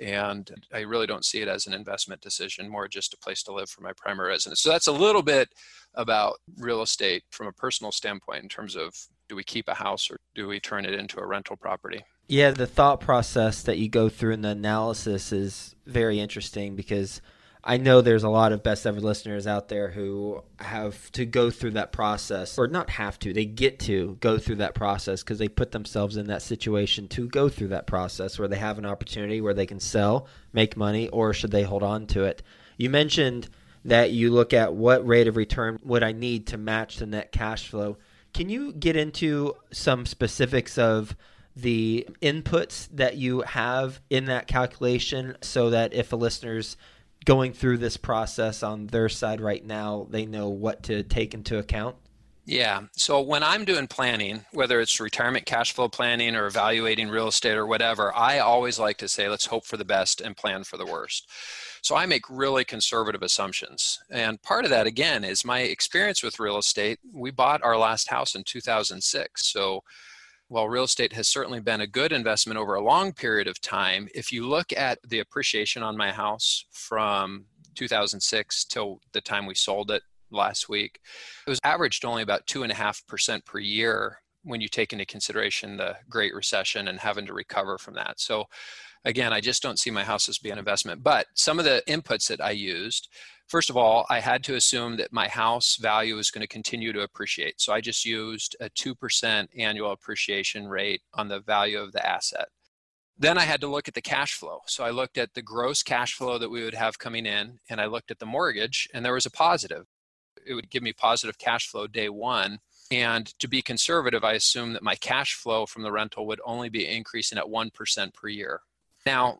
And 0.00 0.50
I 0.72 0.80
really 0.80 1.06
don't 1.06 1.24
see 1.24 1.40
it 1.40 1.46
as 1.46 1.68
an 1.68 1.72
investment 1.72 2.20
decision, 2.20 2.68
more 2.68 2.88
just 2.88 3.14
a 3.14 3.18
place 3.18 3.44
to 3.44 3.52
live 3.52 3.70
for 3.70 3.82
my 3.82 3.92
primary 3.96 4.30
residence. 4.30 4.60
So 4.60 4.70
that's 4.70 4.88
a 4.88 4.92
little 4.92 5.22
bit 5.22 5.48
about 5.94 6.38
real 6.56 6.82
estate 6.82 7.22
from 7.30 7.46
a 7.46 7.52
personal 7.52 7.92
standpoint 7.92 8.42
in 8.42 8.48
terms 8.48 8.74
of 8.74 8.92
do 9.28 9.36
we 9.36 9.44
keep 9.44 9.68
a 9.68 9.74
house 9.74 10.10
or 10.10 10.18
do 10.34 10.48
we 10.48 10.60
turn 10.60 10.84
it 10.84 10.94
into 10.94 11.18
a 11.18 11.26
rental 11.26 11.56
property? 11.56 12.04
Yeah, 12.28 12.52
the 12.52 12.66
thought 12.66 13.00
process 13.00 13.62
that 13.62 13.78
you 13.78 13.88
go 13.88 14.08
through 14.08 14.32
in 14.32 14.42
the 14.42 14.50
analysis 14.50 15.32
is 15.32 15.74
very 15.86 16.20
interesting 16.20 16.74
because 16.74 17.20
I 17.66 17.78
know 17.78 18.02
there's 18.02 18.24
a 18.24 18.28
lot 18.28 18.52
of 18.52 18.62
best 18.62 18.86
ever 18.86 19.00
listeners 19.00 19.46
out 19.46 19.68
there 19.68 19.90
who 19.90 20.42
have 20.58 21.10
to 21.12 21.24
go 21.24 21.50
through 21.50 21.72
that 21.72 21.92
process, 21.92 22.58
or 22.58 22.66
not 22.66 22.90
have 22.90 23.18
to, 23.20 23.32
they 23.32 23.46
get 23.46 23.78
to 23.80 24.18
go 24.20 24.36
through 24.36 24.56
that 24.56 24.74
process 24.74 25.22
because 25.22 25.38
they 25.38 25.48
put 25.48 25.72
themselves 25.72 26.18
in 26.18 26.26
that 26.26 26.42
situation 26.42 27.08
to 27.08 27.26
go 27.26 27.48
through 27.48 27.68
that 27.68 27.86
process 27.86 28.38
where 28.38 28.48
they 28.48 28.58
have 28.58 28.78
an 28.78 28.84
opportunity 28.84 29.40
where 29.40 29.54
they 29.54 29.64
can 29.64 29.80
sell, 29.80 30.26
make 30.52 30.76
money, 30.76 31.08
or 31.08 31.32
should 31.32 31.52
they 31.52 31.62
hold 31.62 31.82
on 31.82 32.06
to 32.08 32.24
it. 32.24 32.42
You 32.76 32.90
mentioned 32.90 33.48
that 33.86 34.10
you 34.10 34.30
look 34.30 34.52
at 34.52 34.74
what 34.74 35.06
rate 35.06 35.28
of 35.28 35.36
return 35.36 35.78
would 35.84 36.02
I 36.02 36.12
need 36.12 36.46
to 36.48 36.58
match 36.58 36.98
the 36.98 37.06
net 37.06 37.32
cash 37.32 37.68
flow. 37.68 37.96
Can 38.34 38.48
you 38.48 38.72
get 38.72 38.96
into 38.96 39.54
some 39.70 40.06
specifics 40.06 40.76
of 40.76 41.16
the 41.54 42.08
inputs 42.20 42.88
that 42.92 43.16
you 43.16 43.42
have 43.42 44.00
in 44.10 44.24
that 44.24 44.48
calculation 44.48 45.36
so 45.40 45.70
that 45.70 45.94
if 45.94 46.12
a 46.12 46.16
listener's 46.16 46.76
going 47.24 47.52
through 47.52 47.78
this 47.78 47.96
process 47.96 48.64
on 48.64 48.88
their 48.88 49.08
side 49.08 49.40
right 49.40 49.64
now, 49.64 50.08
they 50.10 50.26
know 50.26 50.48
what 50.48 50.82
to 50.82 51.04
take 51.04 51.32
into 51.32 51.58
account? 51.58 51.94
Yeah. 52.46 52.82
So 52.92 53.22
when 53.22 53.42
I'm 53.42 53.64
doing 53.64 53.86
planning, 53.86 54.44
whether 54.52 54.78
it's 54.80 55.00
retirement 55.00 55.46
cash 55.46 55.72
flow 55.72 55.88
planning 55.88 56.36
or 56.36 56.46
evaluating 56.46 57.08
real 57.08 57.28
estate 57.28 57.56
or 57.56 57.66
whatever, 57.66 58.14
I 58.14 58.38
always 58.38 58.78
like 58.78 58.98
to 58.98 59.08
say, 59.08 59.30
let's 59.30 59.46
hope 59.46 59.64
for 59.64 59.78
the 59.78 59.84
best 59.84 60.20
and 60.20 60.36
plan 60.36 60.64
for 60.64 60.76
the 60.76 60.84
worst. 60.84 61.30
So 61.80 61.96
I 61.96 62.04
make 62.04 62.28
really 62.28 62.64
conservative 62.64 63.22
assumptions. 63.22 63.98
And 64.10 64.42
part 64.42 64.64
of 64.64 64.70
that, 64.70 64.86
again, 64.86 65.24
is 65.24 65.44
my 65.44 65.60
experience 65.60 66.22
with 66.22 66.38
real 66.38 66.58
estate. 66.58 66.98
We 67.14 67.30
bought 67.30 67.62
our 67.62 67.78
last 67.78 68.10
house 68.10 68.34
in 68.34 68.44
2006. 68.44 69.50
So 69.50 69.82
while 70.48 70.68
real 70.68 70.84
estate 70.84 71.14
has 71.14 71.28
certainly 71.28 71.60
been 71.60 71.80
a 71.80 71.86
good 71.86 72.12
investment 72.12 72.58
over 72.58 72.74
a 72.74 72.84
long 72.84 73.12
period 73.12 73.48
of 73.48 73.60
time, 73.62 74.08
if 74.14 74.30
you 74.30 74.46
look 74.46 74.70
at 74.74 74.98
the 75.06 75.20
appreciation 75.20 75.82
on 75.82 75.96
my 75.96 76.12
house 76.12 76.66
from 76.70 77.46
2006 77.74 78.64
till 78.66 79.00
the 79.12 79.22
time 79.22 79.46
we 79.46 79.54
sold 79.54 79.90
it 79.90 80.02
last 80.34 80.68
week. 80.68 81.00
It 81.46 81.50
was 81.50 81.60
averaged 81.64 82.04
only 82.04 82.22
about 82.22 82.46
2.5% 82.46 83.44
per 83.44 83.58
year 83.58 84.18
when 84.42 84.60
you 84.60 84.68
take 84.68 84.92
into 84.92 85.06
consideration 85.06 85.76
the 85.76 85.96
Great 86.08 86.34
Recession 86.34 86.88
and 86.88 87.00
having 87.00 87.26
to 87.26 87.32
recover 87.32 87.78
from 87.78 87.94
that. 87.94 88.20
So, 88.20 88.44
again, 89.04 89.32
I 89.32 89.40
just 89.40 89.62
don't 89.62 89.78
see 89.78 89.90
my 89.90 90.04
house 90.04 90.28
as 90.28 90.38
being 90.38 90.54
an 90.54 90.58
investment. 90.58 91.02
But 91.02 91.26
some 91.34 91.58
of 91.58 91.64
the 91.64 91.82
inputs 91.88 92.28
that 92.28 92.42
I 92.42 92.50
used, 92.50 93.08
first 93.46 93.70
of 93.70 93.76
all, 93.76 94.06
I 94.10 94.20
had 94.20 94.44
to 94.44 94.54
assume 94.54 94.96
that 94.98 95.12
my 95.12 95.28
house 95.28 95.76
value 95.76 96.18
is 96.18 96.30
going 96.30 96.42
to 96.42 96.48
continue 96.48 96.92
to 96.92 97.02
appreciate. 97.02 97.60
So 97.60 97.72
I 97.72 97.80
just 97.80 98.04
used 98.04 98.56
a 98.60 98.68
2% 98.70 99.48
annual 99.56 99.92
appreciation 99.92 100.66
rate 100.68 101.02
on 101.14 101.28
the 101.28 101.40
value 101.40 101.78
of 101.78 101.92
the 101.92 102.06
asset. 102.06 102.48
Then 103.16 103.38
I 103.38 103.42
had 103.42 103.60
to 103.60 103.68
look 103.68 103.86
at 103.86 103.94
the 103.94 104.02
cash 104.02 104.34
flow. 104.34 104.60
So 104.66 104.84
I 104.84 104.90
looked 104.90 105.18
at 105.18 105.34
the 105.34 105.42
gross 105.42 105.82
cash 105.82 106.14
flow 106.14 106.36
that 106.38 106.50
we 106.50 106.64
would 106.64 106.74
have 106.74 106.98
coming 106.98 107.26
in, 107.26 107.60
and 107.70 107.80
I 107.80 107.86
looked 107.86 108.10
at 108.10 108.18
the 108.18 108.26
mortgage, 108.26 108.88
and 108.92 109.04
there 109.04 109.12
was 109.12 109.26
a 109.26 109.30
positive 109.30 109.86
it 110.46 110.54
would 110.54 110.70
give 110.70 110.82
me 110.82 110.92
positive 110.92 111.38
cash 111.38 111.68
flow 111.68 111.86
day 111.86 112.08
one. 112.08 112.58
And 112.90 113.26
to 113.38 113.48
be 113.48 113.62
conservative, 113.62 114.24
I 114.24 114.34
assume 114.34 114.72
that 114.74 114.82
my 114.82 114.94
cash 114.94 115.34
flow 115.34 115.66
from 115.66 115.82
the 115.82 115.92
rental 115.92 116.26
would 116.26 116.40
only 116.44 116.68
be 116.68 116.86
increasing 116.86 117.38
at 117.38 117.46
1% 117.46 118.14
per 118.14 118.28
year. 118.28 118.60
Now, 119.06 119.38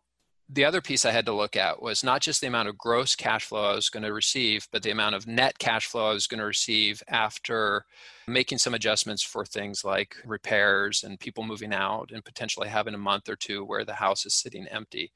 the 0.49 0.65
other 0.65 0.81
piece 0.81 1.05
I 1.05 1.11
had 1.11 1.25
to 1.27 1.33
look 1.33 1.57
at 1.57 1.81
was 1.81 2.05
not 2.05 2.21
just 2.21 2.41
the 2.41 2.47
amount 2.47 2.69
of 2.69 2.77
gross 2.77 3.17
cash 3.17 3.47
flow 3.47 3.71
I 3.71 3.75
was 3.75 3.89
going 3.89 4.03
to 4.03 4.13
receive, 4.13 4.69
but 4.71 4.83
the 4.83 4.91
amount 4.91 5.15
of 5.15 5.27
net 5.27 5.59
cash 5.59 5.87
flow 5.87 6.11
I 6.11 6.13
was 6.13 6.27
going 6.27 6.39
to 6.39 6.45
receive 6.45 7.03
after 7.09 7.87
making 8.27 8.59
some 8.59 8.75
adjustments 8.75 9.23
for 9.23 9.47
things 9.47 9.85
like 9.85 10.17
repairs 10.25 11.03
and 11.03 11.19
people 11.19 11.45
moving 11.45 11.73
out 11.73 12.11
and 12.13 12.25
potentially 12.25 12.69
having 12.69 12.95
a 12.95 12.99
month 12.99 13.29
or 13.29 13.37
two 13.37 13.65
where 13.65 13.85
the 13.85 13.95
house 13.95 14.27
is 14.27 14.35
sitting 14.35 14.67
empty. 14.69 15.13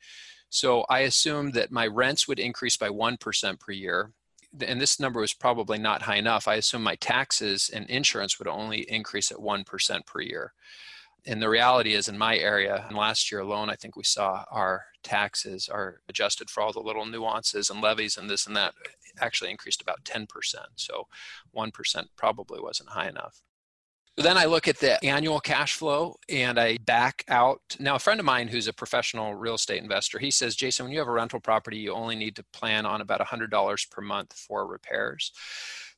So 0.49 0.87
I 0.88 1.00
assumed 1.00 1.52
that 1.54 1.71
my 1.71 1.87
rents 1.87 2.26
would 2.26 2.38
increase 2.38 2.78
by 2.78 2.88
1% 2.88 3.61
per 3.61 3.73
year 3.73 4.12
and 4.61 4.81
this 4.81 4.99
number 4.99 5.21
was 5.21 5.35
probably 5.35 5.78
not 5.78 6.02
high 6.02 6.17
enough. 6.17 6.49
I 6.49 6.55
assume 6.55 6.83
my 6.83 6.97
taxes 6.97 7.71
and 7.73 7.88
insurance 7.88 8.38
would 8.38 8.49
only 8.49 8.81
increase 8.90 9.31
at 9.31 9.38
1% 9.38 10.07
per 10.07 10.21
year. 10.21 10.52
And 11.26 11.43
the 11.43 11.49
reality 11.49 11.95
is, 11.95 12.09
in 12.09 12.17
my 12.17 12.38
area, 12.38 12.87
and 12.88 12.97
last 12.97 13.31
year 13.31 13.40
alone, 13.40 13.69
I 13.69 13.75
think 13.75 13.97
we 13.97 14.05
saw 14.05 14.45
our 14.50 14.87
taxes 15.02 15.69
are 15.69 16.00
adjusted 16.09 16.49
for 16.49 16.62
all 16.62 16.73
the 16.73 16.81
little 16.81 17.05
nuances 17.05 17.71
and 17.71 17.81
levies 17.81 18.17
and 18.17 18.31
this 18.31 18.47
and 18.47 18.57
that 18.57 18.75
actually 19.21 19.50
increased 19.50 19.83
about 19.83 20.05
10%. 20.05 20.26
So 20.76 21.09
1% 21.55 22.05
probably 22.17 22.61
wasn't 22.61 22.90
high 22.90 23.09
enough. 23.09 23.43
Then 24.18 24.37
I 24.37 24.46
look 24.46 24.66
at 24.66 24.78
the 24.78 25.02
annual 25.04 25.38
cash 25.38 25.75
flow 25.75 26.16
and 26.28 26.58
I 26.58 26.78
back 26.78 27.25
out. 27.28 27.60
Now, 27.78 27.94
a 27.94 28.00
friend 28.00 28.18
of 28.18 28.26
mine 28.26 28.48
who's 28.48 28.66
a 28.66 28.72
professional 28.72 29.34
real 29.37 29.54
estate 29.54 29.80
investor, 29.80 30.18
he 30.18 30.32
says, 30.32 30.56
Jason, 30.56 30.84
when 30.87 30.92
you 30.92 30.98
have 30.98 31.06
a 31.06 31.12
rental 31.12 31.38
property, 31.38 31.78
you 31.78 31.92
only 31.94 32.16
need 32.16 32.34
to 32.37 32.44
plan 32.52 32.84
on 32.84 33.00
about 33.00 33.20
$100 33.20 33.90
per 33.90 34.02
month 34.02 34.32
for 34.32 34.66
repairs. 34.66 35.30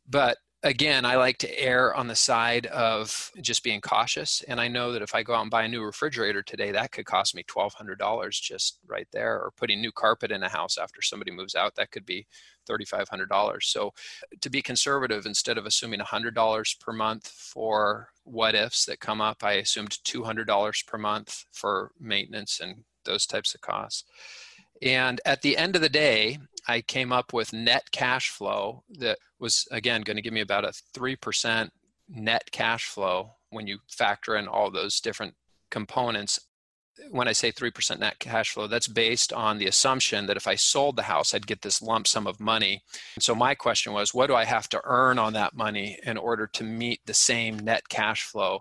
But 0.06 0.36
again, 0.62 1.04
I 1.04 1.16
like 1.16 1.38
to 1.38 1.58
err 1.58 1.94
on 1.94 2.06
the 2.06 2.14
side 2.14 2.66
of 2.66 3.30
just 3.40 3.64
being 3.64 3.80
cautious. 3.80 4.42
And 4.46 4.60
I 4.60 4.68
know 4.68 4.92
that 4.92 5.02
if 5.02 5.14
I 5.14 5.22
go 5.22 5.34
out 5.34 5.42
and 5.42 5.50
buy 5.50 5.62
a 5.62 5.68
new 5.68 5.82
refrigerator 5.82 6.42
today, 6.42 6.70
that 6.72 6.92
could 6.92 7.06
cost 7.06 7.34
me 7.34 7.42
$1,200 7.44 8.30
just 8.40 8.78
right 8.86 9.08
there. 9.12 9.40
Or 9.40 9.52
putting 9.56 9.80
new 9.80 9.92
carpet 9.92 10.30
in 10.30 10.42
a 10.42 10.48
house 10.48 10.76
after 10.76 11.00
somebody 11.02 11.30
moves 11.30 11.54
out, 11.54 11.74
that 11.76 11.90
could 11.90 12.04
be 12.04 12.26
$3,500. 12.68 13.62
So 13.62 13.92
to 14.40 14.50
be 14.50 14.62
conservative, 14.62 15.26
instead 15.26 15.56
of 15.56 15.66
assuming 15.66 16.00
$100 16.00 16.80
per 16.80 16.92
month 16.92 17.28
for 17.28 18.08
what 18.24 18.54
ifs 18.54 18.84
that 18.84 19.00
come 19.00 19.20
up, 19.20 19.42
I 19.42 19.52
assumed 19.54 19.98
$200 20.04 20.86
per 20.86 20.98
month 20.98 21.46
for 21.52 21.92
maintenance 21.98 22.60
and 22.60 22.84
those 23.04 23.26
types 23.26 23.54
of 23.54 23.62
costs. 23.62 24.04
And 24.82 25.20
at 25.26 25.42
the 25.42 25.58
end 25.58 25.76
of 25.76 25.82
the 25.82 25.88
day, 25.88 26.38
I 26.68 26.80
came 26.80 27.12
up 27.12 27.32
with 27.32 27.52
net 27.52 27.90
cash 27.90 28.30
flow 28.30 28.84
that 28.98 29.18
was, 29.38 29.66
again, 29.70 30.02
going 30.02 30.16
to 30.16 30.22
give 30.22 30.32
me 30.32 30.40
about 30.40 30.64
a 30.64 30.72
3% 30.94 31.70
net 32.08 32.50
cash 32.50 32.86
flow 32.86 33.32
when 33.50 33.66
you 33.66 33.78
factor 33.88 34.36
in 34.36 34.46
all 34.48 34.70
those 34.70 35.00
different 35.00 35.34
components 35.70 36.40
when 37.10 37.28
I 37.28 37.32
say 37.32 37.52
3% 37.52 37.98
net 37.98 38.18
cash 38.18 38.50
flow, 38.50 38.66
that's 38.66 38.88
based 38.88 39.32
on 39.32 39.58
the 39.58 39.66
assumption 39.66 40.26
that 40.26 40.36
if 40.36 40.46
I 40.46 40.54
sold 40.54 40.96
the 40.96 41.02
house, 41.02 41.34
I'd 41.34 41.46
get 41.46 41.62
this 41.62 41.80
lump 41.80 42.06
sum 42.06 42.26
of 42.26 42.40
money. 42.40 42.82
And 43.14 43.22
so 43.22 43.34
my 43.34 43.54
question 43.54 43.92
was, 43.92 44.12
what 44.12 44.26
do 44.26 44.34
I 44.34 44.44
have 44.44 44.68
to 44.70 44.80
earn 44.84 45.18
on 45.18 45.32
that 45.34 45.54
money 45.54 45.98
in 46.04 46.16
order 46.16 46.46
to 46.48 46.64
meet 46.64 47.00
the 47.06 47.14
same 47.14 47.58
net 47.58 47.88
cash 47.88 48.22
flow? 48.24 48.60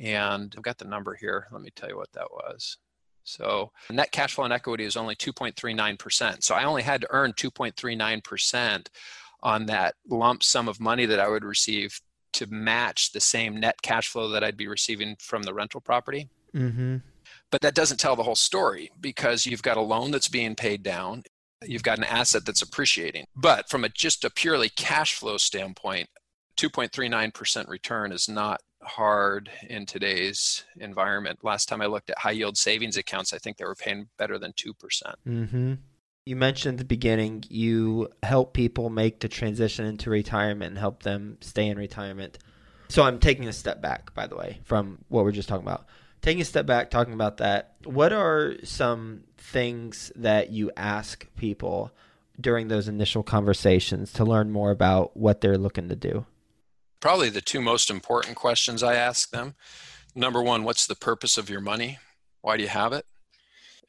And 0.00 0.54
I've 0.56 0.62
got 0.62 0.78
the 0.78 0.84
number 0.84 1.14
here. 1.14 1.46
Let 1.50 1.62
me 1.62 1.70
tell 1.74 1.88
you 1.88 1.96
what 1.96 2.12
that 2.12 2.30
was. 2.30 2.78
So 3.24 3.72
net 3.90 4.12
cash 4.12 4.34
flow 4.34 4.44
on 4.44 4.52
equity 4.52 4.84
is 4.84 4.96
only 4.96 5.16
2.39%. 5.16 6.42
So 6.42 6.54
I 6.54 6.64
only 6.64 6.82
had 6.82 7.00
to 7.00 7.08
earn 7.10 7.32
2.39% 7.32 8.86
on 9.42 9.66
that 9.66 9.94
lump 10.08 10.42
sum 10.42 10.68
of 10.68 10.80
money 10.80 11.06
that 11.06 11.20
I 11.20 11.28
would 11.28 11.44
receive 11.44 12.00
to 12.34 12.46
match 12.46 13.12
the 13.12 13.20
same 13.20 13.58
net 13.58 13.82
cash 13.82 14.08
flow 14.08 14.28
that 14.30 14.44
I'd 14.44 14.56
be 14.56 14.68
receiving 14.68 15.16
from 15.18 15.42
the 15.42 15.54
rental 15.54 15.80
property. 15.80 16.28
Mm-hmm. 16.54 16.96
But 17.50 17.60
that 17.62 17.74
doesn't 17.74 17.98
tell 17.98 18.16
the 18.16 18.22
whole 18.22 18.34
story 18.34 18.90
because 19.00 19.46
you've 19.46 19.62
got 19.62 19.76
a 19.76 19.82
loan 19.82 20.10
that's 20.10 20.28
being 20.28 20.54
paid 20.54 20.82
down, 20.82 21.22
you've 21.62 21.82
got 21.82 21.98
an 21.98 22.04
asset 22.04 22.44
that's 22.44 22.62
appreciating. 22.62 23.26
But 23.36 23.68
from 23.68 23.84
a 23.84 23.88
just 23.88 24.24
a 24.24 24.30
purely 24.30 24.68
cash 24.68 25.14
flow 25.14 25.36
standpoint, 25.36 26.08
2.39% 26.56 27.68
return 27.68 28.12
is 28.12 28.28
not 28.28 28.60
hard 28.84 29.50
in 29.68 29.86
today's 29.86 30.64
environment. 30.76 31.40
Last 31.42 31.68
time 31.68 31.80
I 31.80 31.86
looked 31.86 32.10
at 32.10 32.18
high 32.18 32.32
yield 32.32 32.56
savings 32.56 32.96
accounts, 32.96 33.32
I 33.32 33.38
think 33.38 33.56
they 33.56 33.64
were 33.64 33.74
paying 33.74 34.08
better 34.18 34.38
than 34.38 34.52
2%. 34.52 34.72
Mm-hmm. 35.26 35.74
You 36.26 36.36
mentioned 36.36 36.74
at 36.74 36.78
the 36.78 36.84
beginning 36.84 37.44
you 37.48 38.08
help 38.22 38.54
people 38.54 38.88
make 38.88 39.20
the 39.20 39.28
transition 39.28 39.84
into 39.84 40.10
retirement 40.10 40.70
and 40.70 40.78
help 40.78 41.02
them 41.02 41.38
stay 41.40 41.66
in 41.68 41.76
retirement. 41.76 42.38
So 42.88 43.02
I'm 43.02 43.18
taking 43.18 43.48
a 43.48 43.52
step 43.52 43.82
back, 43.82 44.14
by 44.14 44.26
the 44.26 44.36
way, 44.36 44.60
from 44.64 44.98
what 45.08 45.24
we're 45.24 45.32
just 45.32 45.48
talking 45.48 45.66
about 45.66 45.86
taking 46.24 46.40
a 46.40 46.44
step 46.44 46.64
back, 46.64 46.90
talking 46.90 47.12
about 47.12 47.36
that, 47.36 47.74
what 47.84 48.10
are 48.10 48.54
some 48.64 49.24
things 49.36 50.10
that 50.16 50.50
you 50.50 50.70
ask 50.74 51.26
people 51.36 51.92
during 52.40 52.68
those 52.68 52.88
initial 52.88 53.22
conversations 53.22 54.10
to 54.10 54.24
learn 54.24 54.50
more 54.50 54.70
about 54.70 55.14
what 55.14 55.42
they're 55.42 55.58
looking 55.58 55.90
to 55.90 55.94
do? 55.94 56.24
Probably 57.04 57.28
the 57.28 57.42
two 57.42 57.60
most 57.60 57.90
important 57.90 58.34
questions 58.34 58.82
I 58.82 58.94
ask 58.94 59.28
them. 59.28 59.56
Number 60.14 60.42
one, 60.42 60.64
what's 60.64 60.86
the 60.86 60.94
purpose 60.94 61.36
of 61.36 61.50
your 61.50 61.60
money? 61.60 61.98
Why 62.40 62.56
do 62.56 62.62
you 62.62 62.70
have 62.70 62.94
it? 62.94 63.04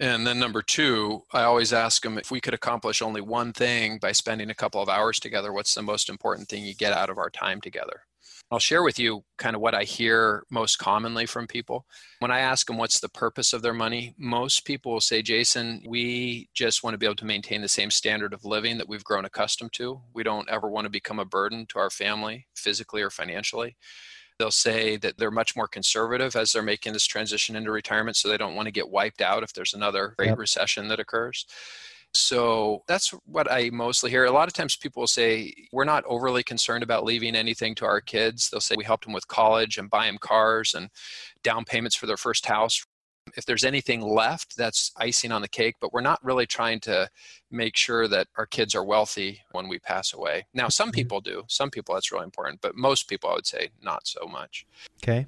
And 0.01 0.27
then 0.27 0.37
number 0.37 0.61
two, 0.61 1.23
I 1.31 1.43
always 1.43 1.71
ask 1.71 2.03
them 2.03 2.17
if 2.17 2.29
we 2.29 2.41
could 2.41 2.53
accomplish 2.53 3.01
only 3.01 3.21
one 3.21 3.53
thing 3.53 3.99
by 3.99 4.11
spending 4.11 4.49
a 4.49 4.53
couple 4.53 4.81
of 4.81 4.89
hours 4.89 5.17
together, 5.17 5.53
what's 5.53 5.73
the 5.73 5.81
most 5.81 6.09
important 6.09 6.49
thing 6.49 6.65
you 6.65 6.75
get 6.75 6.91
out 6.91 7.09
of 7.09 7.17
our 7.17 7.29
time 7.29 7.61
together? 7.61 8.01
I'll 8.51 8.59
share 8.59 8.83
with 8.83 8.99
you 8.99 9.23
kind 9.37 9.55
of 9.55 9.61
what 9.61 9.73
I 9.73 9.83
hear 9.83 10.43
most 10.51 10.77
commonly 10.77 11.25
from 11.25 11.47
people. 11.47 11.85
When 12.19 12.29
I 12.29 12.39
ask 12.39 12.67
them 12.67 12.77
what's 12.77 12.99
the 12.99 13.09
purpose 13.09 13.53
of 13.53 13.63
their 13.63 13.73
money, 13.73 14.13
most 14.19 14.65
people 14.65 14.93
will 14.93 15.01
say, 15.01 15.23
Jason, 15.23 15.81
we 15.87 16.49
just 16.53 16.83
want 16.83 16.93
to 16.93 16.97
be 16.99 17.07
able 17.07 17.15
to 17.15 17.25
maintain 17.25 17.61
the 17.61 17.67
same 17.67 17.89
standard 17.89 18.33
of 18.33 18.45
living 18.45 18.77
that 18.77 18.87
we've 18.87 19.03
grown 19.03 19.25
accustomed 19.25 19.73
to. 19.73 19.99
We 20.13 20.21
don't 20.21 20.49
ever 20.49 20.69
want 20.69 20.85
to 20.85 20.91
become 20.91 21.19
a 21.19 21.25
burden 21.25 21.65
to 21.69 21.79
our 21.79 21.89
family, 21.89 22.45
physically 22.55 23.01
or 23.01 23.09
financially. 23.09 23.77
They'll 24.37 24.51
say 24.51 24.97
that 24.97 25.17
they're 25.17 25.31
much 25.31 25.55
more 25.55 25.67
conservative 25.67 26.35
as 26.35 26.51
they're 26.51 26.61
making 26.61 26.93
this 26.93 27.07
transition 27.07 27.55
into 27.55 27.71
retirement, 27.71 28.15
so 28.15 28.27
they 28.27 28.37
don't 28.37 28.55
want 28.55 28.67
to 28.67 28.71
get 28.71 28.89
wiped 28.89 29.21
out 29.21 29.43
if 29.43 29.53
there's 29.53 29.73
another 29.73 30.13
great 30.17 30.29
yep. 30.29 30.37
recession 30.37 30.87
that 30.89 30.99
occurs. 30.99 31.45
So 32.15 32.83
that's 32.87 33.09
what 33.25 33.51
I 33.51 33.69
mostly 33.71 34.09
hear. 34.09 34.25
A 34.25 34.31
lot 34.31 34.47
of 34.47 34.53
times 34.53 34.75
people 34.75 35.01
will 35.01 35.07
say, 35.07 35.53
We're 35.71 35.83
not 35.83 36.03
overly 36.05 36.43
concerned 36.43 36.83
about 36.83 37.03
leaving 37.03 37.35
anything 37.35 37.75
to 37.75 37.85
our 37.85 38.01
kids. 38.01 38.49
They'll 38.49 38.61
say, 38.61 38.75
We 38.77 38.83
helped 38.83 39.05
them 39.05 39.13
with 39.13 39.27
college 39.27 39.77
and 39.77 39.89
buy 39.89 40.05
them 40.05 40.17
cars 40.17 40.73
and 40.73 40.89
down 41.43 41.65
payments 41.65 41.95
for 41.95 42.05
their 42.07 42.17
first 42.17 42.45
house. 42.45 42.85
If 43.35 43.45
there's 43.45 43.63
anything 43.63 44.01
left, 44.01 44.55
that's 44.55 44.91
icing 44.97 45.31
on 45.31 45.41
the 45.41 45.47
cake, 45.47 45.75
but 45.81 45.91
we're 45.91 46.01
not 46.01 46.23
really 46.23 46.45
trying 46.45 46.79
to 46.81 47.09
make 47.49 47.75
sure 47.75 48.07
that 48.07 48.27
our 48.37 48.45
kids 48.45 48.75
are 48.75 48.85
wealthy 48.85 49.41
when 49.51 49.67
we 49.67 49.79
pass 49.79 50.13
away. 50.13 50.45
Now, 50.53 50.69
some 50.69 50.89
mm-hmm. 50.89 50.95
people 50.95 51.21
do. 51.21 51.43
Some 51.47 51.71
people 51.71 51.95
that's 51.95 52.11
really 52.11 52.23
important, 52.23 52.61
but 52.61 52.75
most 52.75 53.09
people, 53.09 53.31
I 53.31 53.33
would 53.33 53.47
say, 53.47 53.69
not 53.81 54.07
so 54.07 54.27
much. 54.27 54.65
Okay. 55.03 55.25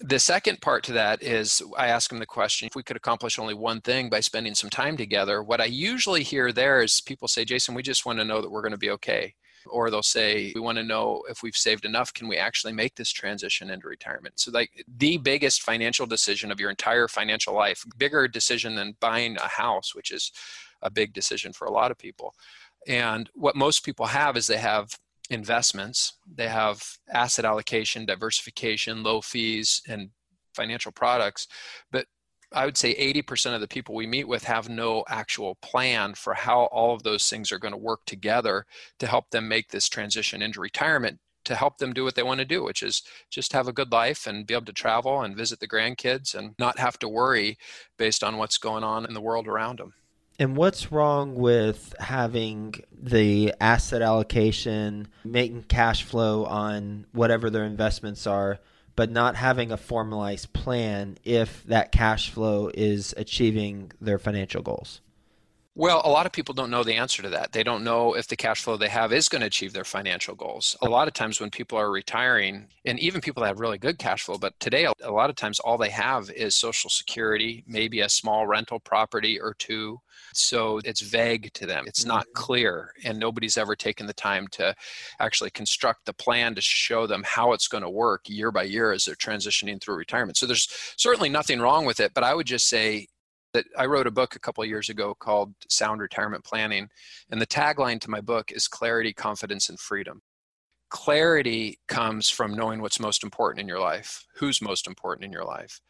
The 0.00 0.18
second 0.20 0.60
part 0.60 0.84
to 0.84 0.92
that 0.92 1.22
is 1.22 1.60
I 1.76 1.88
ask 1.88 2.10
them 2.10 2.20
the 2.20 2.26
question 2.26 2.66
if 2.68 2.76
we 2.76 2.84
could 2.84 2.96
accomplish 2.96 3.38
only 3.38 3.54
one 3.54 3.80
thing 3.80 4.08
by 4.08 4.20
spending 4.20 4.54
some 4.54 4.70
time 4.70 4.96
together. 4.96 5.42
What 5.42 5.60
I 5.60 5.64
usually 5.64 6.22
hear 6.22 6.52
there 6.52 6.82
is 6.82 7.00
people 7.00 7.26
say, 7.26 7.44
Jason, 7.44 7.74
we 7.74 7.82
just 7.82 8.06
want 8.06 8.20
to 8.20 8.24
know 8.24 8.40
that 8.40 8.50
we're 8.50 8.62
going 8.62 8.72
to 8.72 8.78
be 8.78 8.90
okay. 8.90 9.34
or 9.66 9.90
they'll 9.90 10.02
say, 10.02 10.52
We 10.54 10.60
want 10.60 10.78
to 10.78 10.84
know 10.84 11.24
if 11.28 11.42
we've 11.42 11.56
saved 11.56 11.84
enough. 11.84 12.14
Can 12.14 12.28
we 12.28 12.36
actually 12.36 12.72
make 12.72 12.94
this 12.94 13.10
transition 13.10 13.70
into 13.70 13.88
retirement? 13.88 14.38
So, 14.38 14.50
like 14.52 14.84
the 14.96 15.18
biggest 15.18 15.62
financial 15.62 16.06
decision 16.06 16.50
of 16.52 16.60
your 16.60 16.70
entire 16.70 17.08
financial 17.08 17.54
life, 17.54 17.84
bigger 17.96 18.28
decision 18.28 18.76
than 18.76 18.96
buying 19.00 19.36
a 19.36 19.48
house, 19.48 19.94
which 19.94 20.10
is 20.12 20.32
a 20.82 20.90
big 20.90 21.12
decision 21.12 21.52
for 21.52 21.66
a 21.66 21.72
lot 21.72 21.90
of 21.90 21.98
people. 21.98 22.34
And 22.86 23.28
what 23.34 23.56
most 23.56 23.84
people 23.84 24.06
have 24.06 24.36
is 24.36 24.46
they 24.46 24.58
have 24.58 24.96
investments, 25.30 26.14
they 26.32 26.48
have 26.48 26.82
asset 27.12 27.44
allocation, 27.44 28.06
diversification, 28.06 29.02
low 29.02 29.20
fees, 29.20 29.82
and 29.88 30.10
financial 30.54 30.92
products. 30.92 31.46
But 31.90 32.06
I 32.52 32.64
would 32.64 32.78
say 32.78 32.94
80% 32.94 33.54
of 33.54 33.60
the 33.60 33.68
people 33.68 33.94
we 33.94 34.06
meet 34.06 34.26
with 34.26 34.44
have 34.44 34.68
no 34.68 35.04
actual 35.08 35.56
plan 35.56 36.14
for 36.14 36.32
how 36.32 36.64
all 36.66 36.94
of 36.94 37.02
those 37.02 37.28
things 37.28 37.52
are 37.52 37.58
going 37.58 37.72
to 37.72 37.78
work 37.78 38.00
together 38.06 38.64
to 38.98 39.06
help 39.06 39.30
them 39.30 39.48
make 39.48 39.68
this 39.68 39.88
transition 39.88 40.40
into 40.40 40.60
retirement 40.60 41.18
to 41.48 41.54
help 41.54 41.78
them 41.78 41.94
do 41.94 42.04
what 42.04 42.14
they 42.14 42.22
want 42.22 42.38
to 42.38 42.44
do, 42.44 42.62
which 42.62 42.82
is 42.82 43.02
just 43.30 43.54
have 43.54 43.68
a 43.68 43.72
good 43.72 43.90
life 43.90 44.26
and 44.26 44.46
be 44.46 44.52
able 44.52 44.66
to 44.66 44.72
travel 44.72 45.22
and 45.22 45.36
visit 45.36 45.58
the 45.60 45.68
grandkids 45.68 46.34
and 46.34 46.54
not 46.58 46.78
have 46.78 46.98
to 46.98 47.08
worry 47.08 47.56
based 47.96 48.22
on 48.22 48.36
what's 48.36 48.58
going 48.58 48.84
on 48.84 49.06
in 49.06 49.14
the 49.14 49.20
world 49.20 49.48
around 49.48 49.78
them. 49.78 49.94
And 50.40 50.56
what's 50.56 50.92
wrong 50.92 51.34
with 51.34 51.96
having 51.98 52.74
the 52.92 53.52
asset 53.60 54.02
allocation, 54.02 55.08
making 55.24 55.64
cash 55.64 56.04
flow 56.04 56.44
on 56.44 57.06
whatever 57.12 57.50
their 57.50 57.64
investments 57.64 58.24
are, 58.24 58.60
but 58.94 59.10
not 59.10 59.34
having 59.34 59.72
a 59.72 59.76
formalized 59.76 60.52
plan 60.52 61.18
if 61.24 61.64
that 61.64 61.90
cash 61.90 62.30
flow 62.30 62.70
is 62.72 63.14
achieving 63.16 63.90
their 64.00 64.18
financial 64.18 64.62
goals? 64.62 65.00
Well, 65.74 66.02
a 66.04 66.10
lot 66.10 66.26
of 66.26 66.32
people 66.32 66.54
don't 66.54 66.72
know 66.72 66.82
the 66.82 66.94
answer 66.94 67.22
to 67.22 67.28
that. 67.30 67.52
They 67.52 67.62
don't 67.62 67.84
know 67.84 68.14
if 68.14 68.26
the 68.26 68.34
cash 68.34 68.64
flow 68.64 68.76
they 68.76 68.88
have 68.88 69.12
is 69.12 69.28
going 69.28 69.42
to 69.42 69.46
achieve 69.46 69.72
their 69.72 69.84
financial 69.84 70.34
goals. 70.34 70.76
A 70.82 70.88
lot 70.88 71.06
of 71.06 71.14
times 71.14 71.40
when 71.40 71.50
people 71.50 71.78
are 71.78 71.90
retiring, 71.90 72.66
and 72.84 72.98
even 72.98 73.20
people 73.20 73.42
that 73.42 73.48
have 73.48 73.60
really 73.60 73.78
good 73.78 73.96
cash 73.96 74.24
flow, 74.24 74.38
but 74.38 74.58
today 74.58 74.88
a 75.02 75.12
lot 75.12 75.30
of 75.30 75.36
times 75.36 75.60
all 75.60 75.78
they 75.78 75.90
have 75.90 76.30
is 76.30 76.56
Social 76.56 76.90
Security, 76.90 77.62
maybe 77.68 78.00
a 78.00 78.08
small 78.08 78.44
rental 78.48 78.80
property 78.80 79.40
or 79.40 79.54
two. 79.54 80.00
So 80.34 80.80
it's 80.84 81.00
vague 81.00 81.52
to 81.54 81.66
them. 81.66 81.84
It's 81.86 82.04
not 82.04 82.24
mm-hmm. 82.24 82.42
clear, 82.42 82.92
and 83.04 83.18
nobody's 83.18 83.56
ever 83.58 83.74
taken 83.74 84.06
the 84.06 84.12
time 84.12 84.46
to 84.52 84.74
actually 85.20 85.50
construct 85.50 86.06
the 86.06 86.12
plan 86.12 86.54
to 86.54 86.60
show 86.60 87.06
them 87.06 87.22
how 87.26 87.52
it's 87.52 87.68
going 87.68 87.82
to 87.82 87.90
work 87.90 88.28
year 88.28 88.50
by 88.50 88.64
year 88.64 88.92
as 88.92 89.04
they're 89.04 89.14
transitioning 89.14 89.80
through 89.80 89.96
retirement. 89.96 90.36
So 90.36 90.46
there's 90.46 90.68
certainly 90.96 91.28
nothing 91.28 91.60
wrong 91.60 91.84
with 91.84 92.00
it, 92.00 92.12
but 92.14 92.24
I 92.24 92.34
would 92.34 92.46
just 92.46 92.68
say 92.68 93.06
that 93.54 93.64
I 93.76 93.86
wrote 93.86 94.06
a 94.06 94.10
book 94.10 94.36
a 94.36 94.40
couple 94.40 94.62
of 94.62 94.68
years 94.68 94.88
ago 94.88 95.14
called 95.14 95.54
Sound 95.68 96.00
Retirement 96.00 96.44
Planning. 96.44 96.88
And 97.30 97.40
the 97.40 97.46
tagline 97.46 98.00
to 98.02 98.10
my 98.10 98.20
book 98.20 98.52
is 98.52 98.68
clarity, 98.68 99.12
confidence, 99.12 99.68
and 99.68 99.80
freedom. 99.80 100.20
Clarity 100.90 101.78
comes 101.88 102.28
from 102.28 102.54
knowing 102.54 102.80
what's 102.80 103.00
most 103.00 103.22
important 103.22 103.60
in 103.60 103.68
your 103.68 103.80
life, 103.80 104.24
who's 104.36 104.62
most 104.62 104.86
important 104.86 105.24
in 105.24 105.32
your 105.32 105.44
life. 105.44 105.80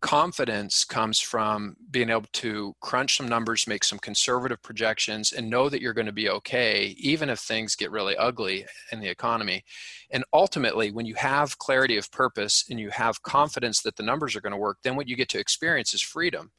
Confidence 0.00 0.84
comes 0.84 1.20
from 1.20 1.76
being 1.90 2.08
able 2.08 2.26
to 2.32 2.74
crunch 2.80 3.18
some 3.18 3.28
numbers, 3.28 3.66
make 3.66 3.84
some 3.84 3.98
conservative 3.98 4.62
projections, 4.62 5.32
and 5.32 5.50
know 5.50 5.68
that 5.68 5.82
you're 5.82 5.92
going 5.92 6.06
to 6.06 6.12
be 6.12 6.30
okay, 6.30 6.94
even 6.98 7.28
if 7.28 7.38
things 7.38 7.76
get 7.76 7.90
really 7.90 8.16
ugly 8.16 8.64
in 8.92 9.00
the 9.00 9.08
economy. 9.08 9.62
And 10.10 10.24
ultimately, 10.32 10.90
when 10.90 11.04
you 11.04 11.14
have 11.16 11.58
clarity 11.58 11.98
of 11.98 12.10
purpose 12.10 12.64
and 12.70 12.80
you 12.80 12.88
have 12.90 13.22
confidence 13.22 13.82
that 13.82 13.96
the 13.96 14.02
numbers 14.02 14.34
are 14.34 14.40
going 14.40 14.52
to 14.52 14.56
work, 14.56 14.78
then 14.82 14.96
what 14.96 15.06
you 15.06 15.16
get 15.16 15.28
to 15.30 15.38
experience 15.38 15.92
is 15.92 16.00
freedom 16.00 16.50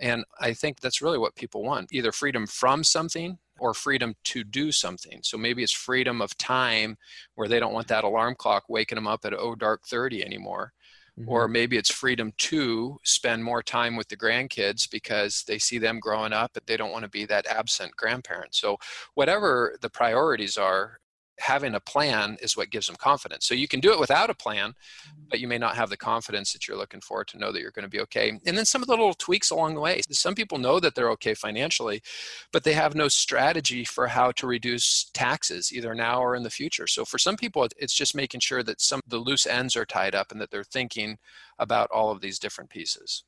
and 0.00 0.24
I 0.40 0.54
think 0.54 0.80
that's 0.80 1.02
really 1.02 1.18
what 1.18 1.36
people 1.36 1.62
want 1.62 1.92
either 1.92 2.12
freedom 2.12 2.46
from 2.46 2.82
something 2.82 3.38
or 3.58 3.72
freedom 3.72 4.14
to 4.24 4.42
do 4.42 4.72
something. 4.72 5.20
So 5.22 5.38
maybe 5.38 5.62
it's 5.62 5.72
freedom 5.72 6.20
of 6.20 6.36
time 6.36 6.96
where 7.36 7.46
they 7.46 7.60
don't 7.60 7.72
want 7.72 7.88
that 7.88 8.04
alarm 8.04 8.34
clock 8.36 8.64
waking 8.68 8.96
them 8.96 9.06
up 9.06 9.24
at 9.24 9.34
oh 9.34 9.54
dark 9.54 9.86
30 9.86 10.24
anymore. 10.24 10.72
Mm-hmm. 11.18 11.28
Or 11.28 11.46
maybe 11.46 11.76
it's 11.76 11.92
freedom 11.92 12.32
to 12.38 12.98
spend 13.04 13.44
more 13.44 13.62
time 13.62 13.94
with 13.94 14.08
the 14.08 14.16
grandkids 14.16 14.90
because 14.90 15.44
they 15.46 15.58
see 15.58 15.78
them 15.78 16.00
growing 16.00 16.32
up 16.32 16.50
but 16.54 16.66
they 16.66 16.76
don't 16.76 16.90
want 16.90 17.04
to 17.04 17.10
be 17.10 17.24
that 17.26 17.46
absent 17.46 17.94
grandparent. 17.96 18.54
So, 18.54 18.78
whatever 19.14 19.76
the 19.80 19.90
priorities 19.90 20.56
are, 20.56 20.98
having 21.38 21.74
a 21.74 21.80
plan 21.80 22.36
is 22.40 22.56
what 22.56 22.70
gives 22.70 22.86
them 22.86 22.96
confidence. 22.96 23.46
So 23.46 23.54
you 23.54 23.68
can 23.68 23.80
do 23.80 23.92
it 23.92 23.98
without 23.98 24.30
a 24.30 24.34
plan, 24.34 24.70
mm-hmm. 24.70 25.22
but 25.30 25.40
you 25.40 25.48
may 25.48 25.58
not 25.58 25.76
have 25.76 25.90
the 25.90 25.96
confidence 25.96 26.52
that 26.52 26.68
you're 26.68 26.76
looking 26.76 27.00
for 27.00 27.24
to 27.24 27.38
know 27.38 27.52
that 27.52 27.60
you're 27.60 27.70
going 27.70 27.84
to 27.84 27.88
be 27.88 28.00
okay. 28.00 28.38
And 28.46 28.56
then 28.56 28.64
some 28.64 28.82
of 28.82 28.86
the 28.86 28.92
little 28.92 29.14
tweaks 29.14 29.50
along 29.50 29.74
the 29.74 29.80
way. 29.80 30.00
Some 30.10 30.34
people 30.34 30.58
know 30.58 30.80
that 30.80 30.94
they're 30.94 31.10
okay 31.12 31.34
financially, 31.34 32.02
but 32.52 32.64
they 32.64 32.72
have 32.72 32.94
no 32.94 33.08
strategy 33.08 33.84
for 33.84 34.06
how 34.06 34.32
to 34.32 34.46
reduce 34.46 35.10
taxes 35.12 35.72
either 35.72 35.94
now 35.94 36.20
or 36.20 36.36
in 36.36 36.42
the 36.42 36.50
future. 36.50 36.86
So 36.86 37.04
for 37.04 37.18
some 37.18 37.36
people, 37.36 37.66
it's 37.76 37.94
just 37.94 38.14
making 38.14 38.40
sure 38.40 38.62
that 38.62 38.80
some 38.80 39.00
of 39.04 39.10
the 39.10 39.18
loose 39.18 39.46
ends 39.46 39.76
are 39.76 39.84
tied 39.84 40.14
up 40.14 40.30
and 40.30 40.40
that 40.40 40.50
they're 40.50 40.64
thinking 40.64 41.18
about 41.58 41.90
all 41.90 42.10
of 42.10 42.20
these 42.20 42.38
different 42.38 42.70
pieces. 42.70 43.24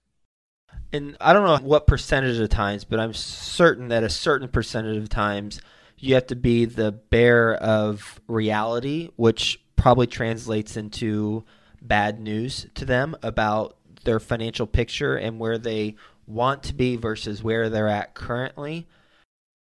And 0.93 1.17
I 1.21 1.33
don't 1.33 1.45
know 1.45 1.67
what 1.67 1.87
percentage 1.87 2.39
of 2.39 2.49
times, 2.49 2.85
but 2.85 3.01
I'm 3.01 3.15
certain 3.15 3.89
that 3.89 4.03
a 4.03 4.09
certain 4.09 4.49
percentage 4.49 4.97
of 4.97 5.09
times 5.09 5.61
you 5.99 6.15
have 6.15 6.27
to 6.29 6.37
be 6.37 6.65
the 6.65 6.93
bearer 6.93 7.55
of 7.55 8.21
reality, 8.27 9.11
which 9.17 9.61
probably 9.77 10.07
translates 10.07 10.77
into 10.77 11.45
bad 11.81 12.21
news 12.21 12.67
to 12.75 12.85
them 12.85 13.17
about 13.23 13.77
their 14.05 14.21
financial 14.21 14.67
picture 14.67 15.17
and 15.17 15.39
where 15.39 15.59
they 15.59 15.97
want 16.27 16.63
to 16.65 16.75
be 16.75 16.97
versus 16.97 17.43
where 17.43 17.69
they're 17.69 17.89
at 17.89 18.15
currently. 18.15 18.87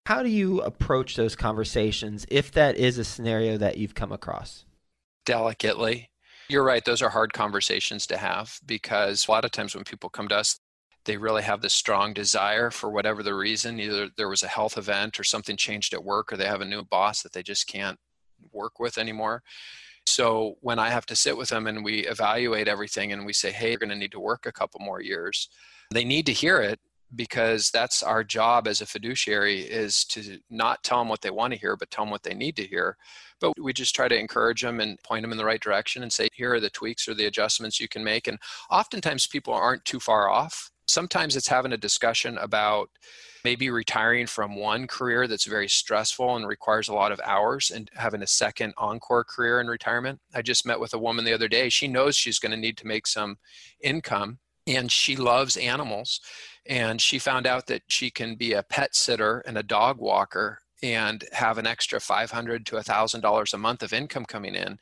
How 0.06 0.24
do 0.24 0.30
you 0.30 0.62
approach 0.62 1.15
those 1.15 1.36
conversations 1.36 2.26
if 2.30 2.52
that 2.52 2.78
is 2.78 2.98
a 2.98 3.04
scenario 3.04 3.58
that 3.58 3.78
you've 3.78 3.95
come 3.95 4.12
across? 4.12 4.65
Delicately. 5.26 6.10
You're 6.48 6.63
right, 6.63 6.86
those 6.86 7.02
are 7.02 7.10
hard 7.10 7.34
conversations 7.34 8.06
to 8.08 8.17
have 8.17 8.60
because 8.65 9.28
a 9.28 9.32
lot 9.32 9.45
of 9.45 9.52
times 9.52 9.74
when 9.74 9.84
people 9.84 10.10
come 10.10 10.28
to 10.28 10.36
us, 10.36 10.60
they 11.05 11.17
really 11.17 11.43
have 11.43 11.61
this 11.61 11.73
strong 11.73 12.13
desire 12.13 12.71
for 12.71 12.89
whatever 12.89 13.23
the 13.23 13.33
reason 13.33 13.79
either 13.79 14.09
there 14.17 14.29
was 14.29 14.43
a 14.43 14.47
health 14.47 14.77
event 14.77 15.19
or 15.19 15.23
something 15.23 15.55
changed 15.55 15.93
at 15.93 16.03
work 16.03 16.31
or 16.31 16.37
they 16.37 16.45
have 16.45 16.61
a 16.61 16.65
new 16.65 16.83
boss 16.83 17.21
that 17.21 17.33
they 17.33 17.43
just 17.43 17.67
can't 17.67 17.99
work 18.51 18.79
with 18.79 18.97
anymore. 18.97 19.43
So 20.07 20.57
when 20.61 20.77
i 20.77 20.89
have 20.89 21.05
to 21.07 21.15
sit 21.15 21.35
with 21.35 21.49
them 21.49 21.65
and 21.67 21.83
we 21.83 22.05
evaluate 22.05 22.67
everything 22.67 23.11
and 23.11 23.25
we 23.25 23.33
say 23.33 23.51
hey 23.51 23.69
you're 23.71 23.79
going 23.79 23.89
to 23.89 23.95
need 23.95 24.11
to 24.11 24.19
work 24.19 24.45
a 24.45 24.51
couple 24.51 24.79
more 24.79 25.01
years 25.01 25.49
they 25.91 26.03
need 26.03 26.25
to 26.27 26.33
hear 26.33 26.61
it 26.61 26.79
because 27.15 27.69
that's 27.69 28.03
our 28.03 28.23
job 28.23 28.67
as 28.67 28.81
a 28.81 28.85
fiduciary 28.85 29.61
is 29.61 30.03
to 30.05 30.39
not 30.49 30.83
tell 30.83 30.99
them 30.99 31.09
what 31.09 31.21
they 31.21 31.29
want 31.29 31.53
to 31.53 31.59
hear 31.59 31.75
but 31.75 31.89
tell 31.91 32.03
them 32.03 32.11
what 32.11 32.23
they 32.23 32.33
need 32.33 32.55
to 32.57 32.65
hear. 32.65 32.97
But 33.39 33.53
we 33.59 33.73
just 33.73 33.95
try 33.95 34.07
to 34.07 34.17
encourage 34.17 34.61
them 34.61 34.79
and 34.79 35.01
point 35.03 35.21
them 35.21 35.31
in 35.31 35.37
the 35.37 35.45
right 35.45 35.61
direction 35.61 36.03
and 36.03 36.11
say 36.11 36.29
here 36.33 36.53
are 36.53 36.59
the 36.59 36.69
tweaks 36.69 37.07
or 37.07 37.13
the 37.13 37.25
adjustments 37.25 37.79
you 37.79 37.87
can 37.87 38.03
make 38.03 38.27
and 38.27 38.39
oftentimes 38.71 39.27
people 39.27 39.53
aren't 39.53 39.85
too 39.85 39.99
far 39.99 40.29
off 40.29 40.71
sometimes 40.88 41.36
it's 41.36 41.48
having 41.48 41.74
a 41.74 41.78
discussion 41.78 42.38
about 42.38 42.89
maybe 43.43 43.69
retiring 43.69 44.26
from 44.26 44.56
one 44.56 44.88
career 44.88 45.28
that's 45.28 45.45
very 45.45 45.69
stressful 45.69 46.36
and 46.36 46.48
requires 46.48 46.88
a 46.88 46.93
lot 46.93 47.12
of 47.12 47.21
hours 47.24 47.69
and 47.69 47.91
having 47.93 48.24
a 48.24 48.28
second 48.28 48.74
encore 48.78 49.24
career 49.24 49.62
in 49.62 49.67
retirement. 49.67 50.19
I 50.34 50.41
just 50.41 50.65
met 50.65 50.80
with 50.80 50.95
a 50.95 51.00
woman 51.00 51.26
the 51.26 51.34
other 51.34 51.48
day. 51.48 51.69
She 51.69 51.88
knows 51.88 52.15
she's 52.15 52.39
going 52.39 52.52
to 52.52 52.58
need 52.58 52.76
to 52.78 52.88
make 52.88 53.06
some 53.06 53.38
income 53.82 54.39
and 54.65 54.91
she 54.91 55.15
loves 55.15 55.58
animals. 55.58 56.21
And 56.65 57.00
she 57.00 57.19
found 57.19 57.45
out 57.45 57.67
that 57.67 57.84
she 57.88 58.10
can 58.10 58.36
be 58.36 58.54
a 58.54 58.63
pet 58.63 58.95
sitter 58.95 59.41
and 59.41 59.60
a 59.60 59.63
dog 59.63 60.00
walker 60.00 60.60
and 60.82 61.24
have 61.32 61.60
an 61.60 61.67
extra 61.67 62.00
500 62.00 62.65
to 62.65 62.76
$1,000 62.76 63.54
a 63.54 63.58
month 63.58 63.84
of 63.84 63.93
income 63.93 64.26
coming 64.26 64.56
in 64.56 64.80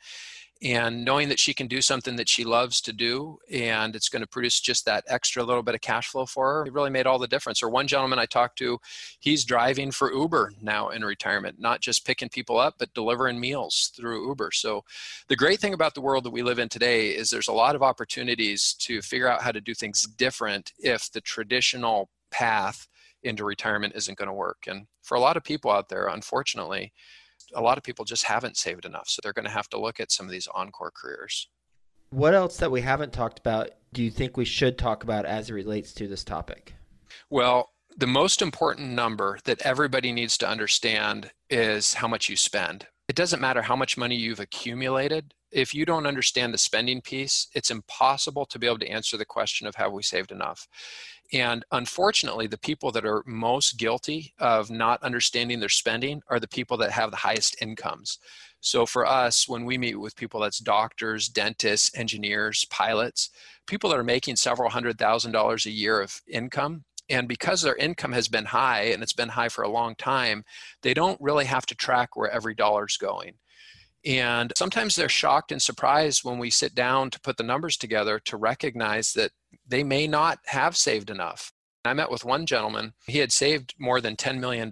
and 0.64 1.04
knowing 1.04 1.28
that 1.28 1.38
she 1.38 1.52
can 1.52 1.66
do 1.66 1.82
something 1.82 2.16
that 2.16 2.28
she 2.28 2.42
loves 2.42 2.80
to 2.80 2.92
do 2.92 3.38
and 3.52 3.94
it's 3.94 4.08
going 4.08 4.22
to 4.22 4.26
produce 4.26 4.58
just 4.60 4.86
that 4.86 5.04
extra 5.06 5.44
little 5.44 5.62
bit 5.62 5.74
of 5.74 5.82
cash 5.82 6.08
flow 6.08 6.24
for 6.24 6.54
her 6.54 6.66
it 6.66 6.72
really 6.72 6.90
made 6.90 7.06
all 7.06 7.18
the 7.18 7.28
difference. 7.28 7.62
Or 7.62 7.68
one 7.68 7.86
gentleman 7.86 8.18
i 8.18 8.26
talked 8.26 8.58
to 8.58 8.78
he's 9.20 9.44
driving 9.44 9.90
for 9.90 10.12
uber 10.12 10.52
now 10.62 10.88
in 10.88 11.04
retirement 11.04 11.60
not 11.60 11.80
just 11.80 12.06
picking 12.06 12.30
people 12.30 12.58
up 12.58 12.76
but 12.78 12.94
delivering 12.94 13.38
meals 13.38 13.92
through 13.94 14.26
uber. 14.26 14.50
So 14.52 14.84
the 15.28 15.36
great 15.36 15.60
thing 15.60 15.74
about 15.74 15.94
the 15.94 16.00
world 16.00 16.24
that 16.24 16.32
we 16.32 16.42
live 16.42 16.58
in 16.58 16.68
today 16.68 17.10
is 17.10 17.28
there's 17.28 17.48
a 17.48 17.52
lot 17.52 17.76
of 17.76 17.82
opportunities 17.82 18.74
to 18.80 19.02
figure 19.02 19.28
out 19.28 19.42
how 19.42 19.52
to 19.52 19.60
do 19.60 19.74
things 19.74 20.04
different 20.04 20.72
if 20.78 21.12
the 21.12 21.20
traditional 21.20 22.08
path 22.30 22.88
into 23.22 23.44
retirement 23.44 23.94
isn't 23.96 24.18
going 24.18 24.28
to 24.28 24.34
work. 24.34 24.64
And 24.66 24.86
for 25.02 25.14
a 25.14 25.20
lot 25.20 25.36
of 25.36 25.44
people 25.44 25.70
out 25.70 25.90
there 25.90 26.06
unfortunately 26.06 26.92
a 27.54 27.62
lot 27.62 27.78
of 27.78 27.84
people 27.84 28.04
just 28.04 28.24
haven't 28.24 28.56
saved 28.56 28.84
enough. 28.84 29.08
So 29.08 29.20
they're 29.22 29.32
going 29.32 29.44
to 29.44 29.50
have 29.50 29.68
to 29.70 29.80
look 29.80 30.00
at 30.00 30.12
some 30.12 30.26
of 30.26 30.32
these 30.32 30.48
encore 30.54 30.92
careers. 30.94 31.48
What 32.10 32.34
else 32.34 32.58
that 32.58 32.70
we 32.70 32.80
haven't 32.80 33.12
talked 33.12 33.38
about 33.38 33.70
do 33.92 34.02
you 34.02 34.10
think 34.10 34.36
we 34.36 34.44
should 34.44 34.76
talk 34.76 35.04
about 35.04 35.24
as 35.24 35.50
it 35.50 35.54
relates 35.54 35.92
to 35.94 36.08
this 36.08 36.24
topic? 36.24 36.74
Well, 37.30 37.70
the 37.96 38.06
most 38.06 38.42
important 38.42 38.90
number 38.90 39.38
that 39.44 39.62
everybody 39.62 40.12
needs 40.12 40.36
to 40.38 40.48
understand 40.48 41.30
is 41.48 41.94
how 41.94 42.08
much 42.08 42.28
you 42.28 42.36
spend. 42.36 42.88
It 43.08 43.16
doesn't 43.16 43.40
matter 43.40 43.62
how 43.62 43.76
much 43.76 43.98
money 43.98 44.16
you've 44.16 44.40
accumulated. 44.40 45.34
If 45.52 45.74
you 45.74 45.84
don't 45.84 46.06
understand 46.06 46.52
the 46.52 46.58
spending 46.58 47.00
piece, 47.00 47.48
it's 47.54 47.70
impossible 47.70 48.46
to 48.46 48.58
be 48.58 48.66
able 48.66 48.78
to 48.78 48.88
answer 48.88 49.16
the 49.16 49.24
question 49.24 49.66
of 49.66 49.74
have 49.76 49.92
we 49.92 50.02
saved 50.02 50.32
enough. 50.32 50.66
And 51.32 51.64
unfortunately, 51.70 52.46
the 52.46 52.58
people 52.58 52.90
that 52.92 53.04
are 53.04 53.22
most 53.26 53.78
guilty 53.78 54.34
of 54.38 54.70
not 54.70 55.02
understanding 55.02 55.60
their 55.60 55.68
spending 55.68 56.22
are 56.28 56.40
the 56.40 56.48
people 56.48 56.76
that 56.78 56.90
have 56.92 57.10
the 57.10 57.18
highest 57.18 57.60
incomes. 57.62 58.18
So 58.60 58.86
for 58.86 59.06
us, 59.06 59.46
when 59.46 59.64
we 59.64 59.76
meet 59.76 60.00
with 60.00 60.16
people 60.16 60.40
that's 60.40 60.58
doctors, 60.58 61.28
dentists, 61.28 61.96
engineers, 61.96 62.64
pilots, 62.70 63.30
people 63.66 63.90
that 63.90 63.98
are 63.98 64.04
making 64.04 64.36
several 64.36 64.70
hundred 64.70 64.98
thousand 64.98 65.32
dollars 65.32 65.66
a 65.66 65.70
year 65.70 66.00
of 66.00 66.22
income, 66.26 66.84
and 67.08 67.28
because 67.28 67.62
their 67.62 67.76
income 67.76 68.12
has 68.12 68.28
been 68.28 68.46
high 68.46 68.84
and 68.84 69.02
it's 69.02 69.12
been 69.12 69.28
high 69.28 69.48
for 69.48 69.62
a 69.62 69.70
long 69.70 69.94
time, 69.96 70.44
they 70.82 70.94
don't 70.94 71.20
really 71.20 71.44
have 71.44 71.66
to 71.66 71.74
track 71.74 72.16
where 72.16 72.30
every 72.30 72.54
dollar's 72.54 72.96
going. 72.96 73.34
And 74.06 74.52
sometimes 74.56 74.96
they're 74.96 75.08
shocked 75.08 75.50
and 75.50 75.62
surprised 75.62 76.24
when 76.24 76.38
we 76.38 76.50
sit 76.50 76.74
down 76.74 77.10
to 77.10 77.20
put 77.20 77.36
the 77.36 77.42
numbers 77.42 77.76
together 77.76 78.18
to 78.20 78.36
recognize 78.36 79.12
that 79.14 79.30
they 79.66 79.82
may 79.82 80.06
not 80.06 80.38
have 80.46 80.76
saved 80.76 81.10
enough. 81.10 81.52
I 81.86 81.92
met 81.92 82.10
with 82.10 82.24
one 82.24 82.46
gentleman. 82.46 82.94
He 83.06 83.18
had 83.18 83.32
saved 83.32 83.74
more 83.78 84.00
than 84.00 84.16
$10 84.16 84.40
million, 84.40 84.70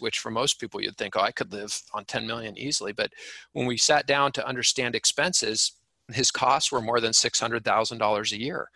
which 0.00 0.18
for 0.18 0.30
most 0.30 0.58
people 0.58 0.80
you'd 0.80 0.96
think, 0.96 1.16
oh, 1.16 1.20
I 1.20 1.30
could 1.30 1.52
live 1.52 1.80
on 1.94 2.04
10 2.04 2.26
million 2.26 2.58
easily. 2.58 2.92
But 2.92 3.12
when 3.52 3.66
we 3.66 3.76
sat 3.76 4.06
down 4.06 4.32
to 4.32 4.46
understand 4.46 4.96
expenses, 4.96 5.72
his 6.12 6.32
costs 6.32 6.72
were 6.72 6.80
more 6.80 7.00
than 7.00 7.12
$600,000 7.12 8.32
a 8.32 8.40
year. 8.40 8.68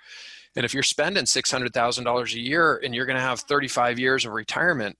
And 0.57 0.65
if 0.65 0.73
you're 0.73 0.83
spending 0.83 1.25
$600,000 1.25 2.35
a 2.35 2.41
year 2.41 2.81
and 2.85 2.95
you're 2.95 3.07
going 3.07 3.17
to 3.17 3.23
have 3.23 3.41
35 3.41 3.99
years 3.99 4.25
of 4.25 4.33
retirement, 4.33 4.97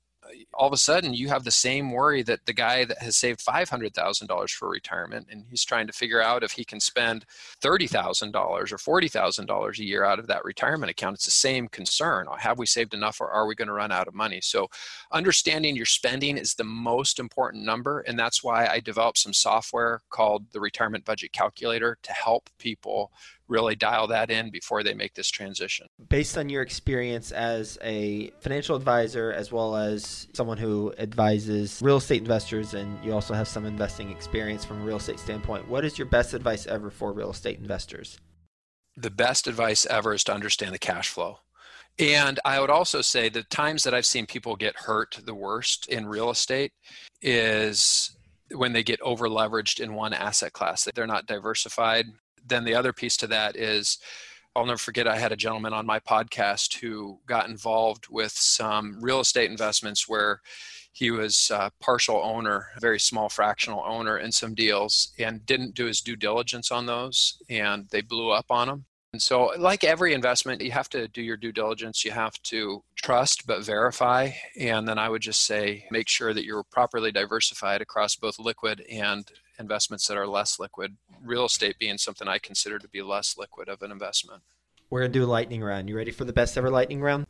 all 0.53 0.67
of 0.67 0.73
a 0.73 0.79
sudden 0.79 1.15
you 1.15 1.29
have 1.29 1.45
the 1.45 1.51
same 1.51 1.93
worry 1.93 2.23
that 2.23 2.47
the 2.47 2.53
guy 2.53 2.85
that 2.85 2.99
has 2.99 3.17
saved 3.17 3.45
$500,000 3.45 4.51
for 4.51 4.69
retirement 4.69 5.29
and 5.31 5.45
he's 5.49 5.65
trying 5.65 5.87
to 5.87 5.93
figure 5.93 6.21
out 6.21 6.43
if 6.43 6.53
he 6.53 6.65
can 6.65 6.81
spend 6.81 7.25
$30,000 7.63 8.35
or 8.35 8.65
$40,000 9.01 9.79
a 9.79 9.85
year 9.85 10.05
out 10.05 10.19
of 10.19 10.27
that 10.27 10.45
retirement 10.45 10.91
account. 10.91 11.15
It's 11.15 11.25
the 11.25 11.31
same 11.31 11.69
concern. 11.69 12.27
Have 12.39 12.59
we 12.59 12.67
saved 12.67 12.95
enough 12.95 13.21
or 13.21 13.31
are 13.31 13.47
we 13.47 13.55
going 13.55 13.69
to 13.69 13.75
run 13.75 13.93
out 13.93 14.09
of 14.09 14.15
money? 14.15 14.41
So 14.43 14.69
understanding 15.13 15.77
your 15.77 15.87
spending 15.87 16.37
is 16.39 16.55
the 16.55 16.65
most 16.65 17.19
important 17.19 17.65
number. 17.65 18.01
And 18.01 18.19
that's 18.19 18.43
why 18.43 18.67
I 18.67 18.81
developed 18.81 19.19
some 19.19 19.35
software 19.35 20.01
called 20.11 20.47
the 20.53 20.61
retirement 20.61 21.05
budget 21.05 21.33
calculator 21.33 21.99
to 22.03 22.13
help 22.13 22.51
people 22.59 23.13
really 23.49 23.75
dial 23.75 24.07
that 24.09 24.31
in 24.31 24.51
before 24.51 24.83
they 24.83 24.95
make 24.95 25.15
this 25.15 25.31
transition. 25.31 25.87
Based 26.09 26.39
on 26.39 26.49
your 26.49 26.63
experience 26.63 27.31
as 27.33 27.79
a 27.83 28.31
financial 28.41 28.77
advisor, 28.77 29.33
as 29.33 29.53
well 29.53 29.77
as 29.77 30.27
someone 30.33 30.59
who 30.59 30.95
advises 30.99 31.81
real 31.83 31.99
estate 31.99 32.21
investors, 32.21 32.75
and 32.75 33.03
you 33.05 33.13
also 33.13 33.35
have 33.35 33.49
some 33.49 33.67
investing 33.67 34.11
experience 34.11 34.65
from 34.65 34.81
a 34.81 34.85
real 34.85 34.97
estate 34.97 35.19
standpoint, 35.19 35.69
what 35.69 35.85
is 35.85 35.99
your 35.99 36.07
best 36.07 36.35
advice 36.35 36.67
ever 36.67 36.91
for 36.91 37.13
real 37.13 37.31
estate 37.31 37.59
investors? 37.59 38.19
The 38.97 39.11
best 39.11 39.47
advice 39.47 39.87
ever 39.87 40.15
is 40.15 40.25
to 40.25 40.35
understand 40.35 40.73
the 40.73 40.79
cash 40.79 41.09
flow. 41.09 41.39
And 41.99 42.41
I 42.45 42.61
would 42.61 42.71
also 42.71 43.03
say 43.03 43.29
the 43.29 43.45
times 43.45 43.85
that 43.85 43.95
I've 43.95 44.07
seen 44.07 44.27
people 44.27 44.57
get 44.57 44.75
hurt 44.77 45.21
the 45.25 45.35
worst 45.35 45.87
in 45.87 46.07
real 46.07 46.31
estate 46.31 46.73
is 47.23 48.17
when 48.51 48.73
they 48.73 48.83
get 48.83 49.01
over 49.01 49.29
leveraged 49.29 49.81
in 49.81 49.95
one 49.95 50.13
asset 50.13 50.53
class. 50.53 50.89
They're 50.95 51.07
not 51.07 51.27
diversified 51.27 52.07
then 52.47 52.65
the 52.65 52.75
other 52.75 52.93
piece 52.93 53.17
to 53.19 53.27
that 53.29 53.57
is 53.57 53.99
I'll 54.57 54.67
never 54.67 54.79
forget 54.79 55.09
I 55.09 55.19
had 55.19 55.33
a 55.33 55.37
gentleman 55.37 55.73
on 55.73 55.85
my 55.85 55.99
podcast 55.99 56.79
who 56.79 57.19
got 57.27 57.49
involved 57.49 58.07
with 58.09 58.33
some 58.33 58.99
real 59.01 59.21
estate 59.21 59.51
investments 59.51 60.09
where 60.09 60.41
he 60.93 61.11
was 61.11 61.51
a 61.53 61.73
partial 61.81 62.21
owner, 62.23 62.69
a 62.77 62.81
very 62.81 63.01
small 63.01 63.29
fractional 63.29 63.83
owner 63.85 64.19
in 64.19 64.31
some 64.31 64.55
deals 64.55 65.13
and 65.19 65.45
didn't 65.45 65.75
do 65.75 65.87
his 65.87 66.01
due 66.01 66.15
diligence 66.15 66.71
on 66.71 66.87
those 66.87 67.43
and 67.51 67.89
they 67.91 68.01
blew 68.01 68.31
up 68.31 68.47
on 68.49 68.69
him. 68.69 68.85
And 69.13 69.23
so, 69.23 69.53
like 69.59 69.85
every 69.85 70.13
investment, 70.13 70.61
you 70.61 70.73
have 70.73 70.89
to 70.89 71.07
do 71.07 71.23
your 71.23 71.37
due 71.37 71.53
diligence. 71.53 72.05
You 72.05 72.11
have 72.11 72.35
to 72.45 72.83
trust 72.97 73.47
but 73.47 73.65
verify. 73.65 74.31
And 74.59 74.89
then 74.89 74.99
I 74.99 75.09
would 75.09 75.23
just 75.23 75.43
say 75.47 75.87
make 75.93 76.09
sure 76.09 76.35
that 76.35 76.45
you're 76.45 76.65
properly 76.65 77.13
diversified 77.13 77.81
across 77.81 78.17
both 78.17 78.41
liquid 78.41 78.85
and 78.91 79.25
investments 79.59 80.07
that 80.09 80.17
are 80.17 80.27
less 80.27 80.59
liquid. 80.59 80.97
Real 81.23 81.47
estate 81.47 81.79
being 81.79 81.99
something 81.99 82.29
I 82.29 82.39
consider 82.39 82.79
to 82.79 82.89
be 82.89 83.03
less 83.03 83.37
liquid 83.37 83.69
of 83.69 83.83
an 83.83 83.91
investment. 83.91 84.43
We're 84.91 85.01
going 85.01 85.13
to 85.13 85.19
do 85.19 85.25
a 85.25 85.27
lightning 85.27 85.63
round. 85.63 85.89
You 85.89 85.97
ready 85.97 86.11
for 86.11 86.25
the 86.25 86.33
best 86.33 86.57
ever 86.57 86.71
lightning 86.71 87.01
round? 87.01 87.27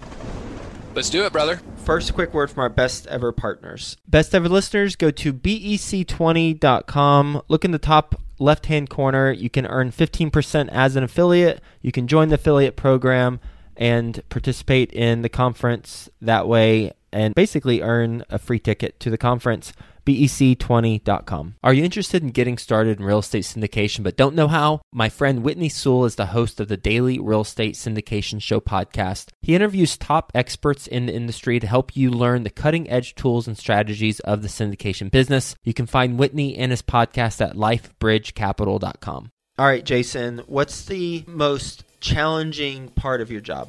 Let's 0.94 1.10
do 1.10 1.24
it, 1.24 1.32
brother. 1.32 1.60
First, 1.84 2.14
quick 2.14 2.32
word 2.32 2.50
from 2.50 2.60
our 2.60 2.68
best 2.68 3.08
ever 3.08 3.32
partners. 3.32 3.96
Best 4.06 4.32
ever 4.34 4.48
listeners, 4.48 4.96
go 4.96 5.10
to 5.10 5.32
bec20.com. 5.32 7.42
Look 7.48 7.64
in 7.64 7.70
the 7.72 7.78
top 7.78 8.20
left 8.38 8.66
hand 8.66 8.90
corner. 8.90 9.32
You 9.32 9.50
can 9.50 9.66
earn 9.66 9.90
15% 9.90 10.68
as 10.70 10.94
an 10.94 11.02
affiliate. 11.02 11.60
You 11.80 11.90
can 11.90 12.06
join 12.06 12.28
the 12.28 12.36
affiliate 12.36 12.76
program 12.76 13.40
and 13.76 14.22
participate 14.28 14.92
in 14.92 15.22
the 15.22 15.28
conference 15.28 16.08
that 16.20 16.46
way 16.46 16.92
and 17.12 17.34
basically 17.34 17.82
earn 17.82 18.22
a 18.30 18.38
free 18.38 18.60
ticket 18.60 19.00
to 19.00 19.10
the 19.10 19.18
conference 19.18 19.72
bec20.com. 20.06 21.54
Are 21.62 21.72
you 21.72 21.84
interested 21.84 22.22
in 22.22 22.30
getting 22.30 22.58
started 22.58 22.98
in 22.98 23.04
real 23.04 23.18
estate 23.20 23.44
syndication 23.44 24.02
but 24.02 24.16
don't 24.16 24.34
know 24.34 24.48
how? 24.48 24.80
My 24.92 25.08
friend 25.08 25.42
Whitney 25.42 25.68
Sewell 25.68 26.04
is 26.04 26.16
the 26.16 26.26
host 26.26 26.60
of 26.60 26.68
the 26.68 26.76
Daily 26.76 27.18
Real 27.18 27.42
Estate 27.42 27.74
Syndication 27.74 28.40
Show 28.40 28.60
podcast. 28.60 29.28
He 29.42 29.54
interviews 29.54 29.96
top 29.96 30.32
experts 30.34 30.86
in 30.86 31.06
the 31.06 31.14
industry 31.14 31.60
to 31.60 31.66
help 31.66 31.96
you 31.96 32.10
learn 32.10 32.44
the 32.44 32.50
cutting 32.50 32.88
edge 32.90 33.14
tools 33.14 33.46
and 33.46 33.56
strategies 33.56 34.20
of 34.20 34.42
the 34.42 34.48
syndication 34.48 35.10
business. 35.10 35.54
You 35.64 35.74
can 35.74 35.86
find 35.86 36.18
Whitney 36.18 36.56
and 36.56 36.70
his 36.70 36.82
podcast 36.82 37.40
at 37.40 37.56
lifebridgecapital.com. 37.56 39.30
All 39.56 39.66
right, 39.66 39.84
Jason, 39.84 40.42
what's 40.46 40.84
the 40.84 41.24
most 41.28 41.84
challenging 42.00 42.88
part 42.88 43.20
of 43.20 43.30
your 43.30 43.40
job? 43.40 43.68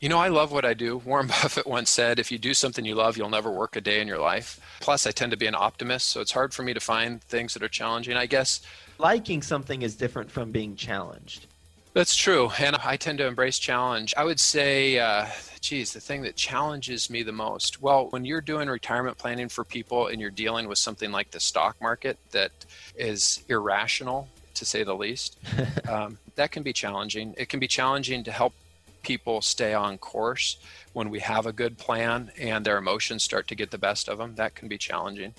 You 0.00 0.08
know, 0.08 0.18
I 0.18 0.28
love 0.28 0.52
what 0.52 0.64
I 0.64 0.74
do. 0.74 0.98
Warren 0.98 1.26
Buffett 1.42 1.66
once 1.66 1.90
said, 1.90 2.18
if 2.18 2.30
you 2.30 2.38
do 2.38 2.54
something 2.54 2.84
you 2.84 2.94
love, 2.94 3.16
you'll 3.16 3.30
never 3.30 3.50
work 3.50 3.74
a 3.74 3.80
day 3.80 4.00
in 4.00 4.06
your 4.06 4.20
life. 4.20 4.60
Plus, 4.80 5.06
I 5.06 5.10
tend 5.10 5.32
to 5.32 5.36
be 5.36 5.46
an 5.46 5.56
optimist, 5.56 6.08
so 6.08 6.20
it's 6.20 6.32
hard 6.32 6.54
for 6.54 6.62
me 6.62 6.72
to 6.72 6.80
find 6.80 7.20
things 7.24 7.54
that 7.54 7.62
are 7.64 7.68
challenging, 7.68 8.16
I 8.16 8.26
guess. 8.26 8.60
Liking 8.98 9.42
something 9.42 9.82
is 9.82 9.96
different 9.96 10.30
from 10.30 10.52
being 10.52 10.76
challenged. 10.76 11.46
That's 11.94 12.14
true. 12.14 12.50
And 12.60 12.76
I 12.76 12.96
tend 12.96 13.18
to 13.18 13.26
embrace 13.26 13.58
challenge. 13.58 14.14
I 14.16 14.22
would 14.22 14.38
say, 14.38 15.00
uh, 15.00 15.26
geez, 15.60 15.92
the 15.92 16.00
thing 16.00 16.22
that 16.22 16.36
challenges 16.36 17.10
me 17.10 17.24
the 17.24 17.32
most. 17.32 17.82
Well, 17.82 18.06
when 18.10 18.24
you're 18.24 18.40
doing 18.40 18.68
retirement 18.68 19.18
planning 19.18 19.48
for 19.48 19.64
people 19.64 20.06
and 20.06 20.20
you're 20.20 20.30
dealing 20.30 20.68
with 20.68 20.78
something 20.78 21.10
like 21.10 21.32
the 21.32 21.40
stock 21.40 21.80
market 21.80 22.18
that 22.30 22.52
is 22.94 23.42
irrational, 23.48 24.28
to 24.54 24.64
say 24.64 24.84
the 24.84 24.94
least, 24.94 25.38
um, 25.88 26.18
that 26.36 26.52
can 26.52 26.62
be 26.62 26.72
challenging. 26.72 27.34
It 27.36 27.48
can 27.48 27.58
be 27.58 27.66
challenging 27.66 28.22
to 28.24 28.30
help 28.30 28.52
people 29.08 29.40
stay 29.40 29.72
on 29.72 29.96
course 29.96 30.58
when 30.92 31.08
we 31.08 31.18
have 31.20 31.46
a 31.46 31.52
good 31.52 31.78
plan 31.78 32.30
and 32.38 32.62
their 32.66 32.76
emotions 32.76 33.22
start 33.22 33.48
to 33.48 33.54
get 33.54 33.70
the 33.70 33.78
best 33.78 34.06
of 34.06 34.18
them 34.18 34.34
that 34.34 34.54
can 34.54 34.68
be 34.68 34.76
challenging. 34.76 35.32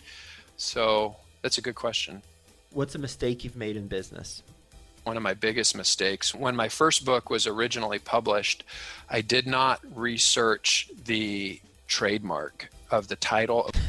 So 0.58 1.18
that's 1.44 1.60
a 1.60 1.62
good 1.62 1.76
question. 1.76 2.24
What's 2.72 2.96
a 2.96 2.98
mistake 2.98 3.44
you've 3.44 3.56
made 3.56 3.78
in 3.78 3.88
business? 3.88 4.42
One 5.04 5.18
of 5.18 5.22
my 5.22 5.36
biggest 5.36 5.78
mistakes. 5.78 6.34
When 6.34 6.56
my 6.56 6.68
first 6.68 7.06
book 7.06 7.30
was 7.30 7.46
originally 7.46 8.00
published 8.00 8.64
i 9.08 9.22
did 9.22 9.46
not 9.46 9.80
research 9.96 10.90
the 11.06 11.62
trademark 11.88 12.70
of 12.90 13.08
the 13.08 13.16
title. 13.16 13.70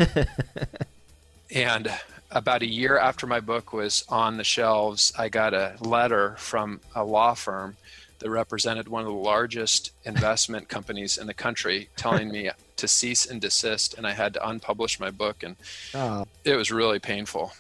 And 1.53 1.93
about 2.31 2.63
a 2.63 2.67
year 2.67 2.97
after 2.97 3.27
my 3.27 3.41
book 3.41 3.73
was 3.73 4.05
on 4.09 4.37
the 4.37 4.45
shelves 4.45 5.13
i 5.19 5.29
got 5.29 5.53
a 5.53 5.75
letter 5.81 6.37
from 6.39 6.81
a 6.95 7.03
law 7.03 7.35
firm 7.35 7.77
that 8.21 8.31
represented 8.31 8.89
one 8.89 9.03
of 9.03 9.09
the 9.09 9.15
largest 9.15 9.93
investment 10.05 10.69
companies 10.69 11.19
in 11.19 11.27
the 11.27 11.35
country 11.35 11.89
telling 11.97 12.31
me 12.31 12.51
to 12.77 12.89
cease 12.89 13.27
and 13.27 13.41
desist 13.41 13.95
and 13.99 14.07
I 14.07 14.13
had 14.13 14.35
to 14.35 14.41
unpublish 14.41 15.01
my 15.01 15.11
book 15.11 15.43
and 15.43 15.57
oh. 15.95 16.25
it 16.45 16.55
was 16.55 16.71
really 16.71 16.99
painful. 16.99 17.53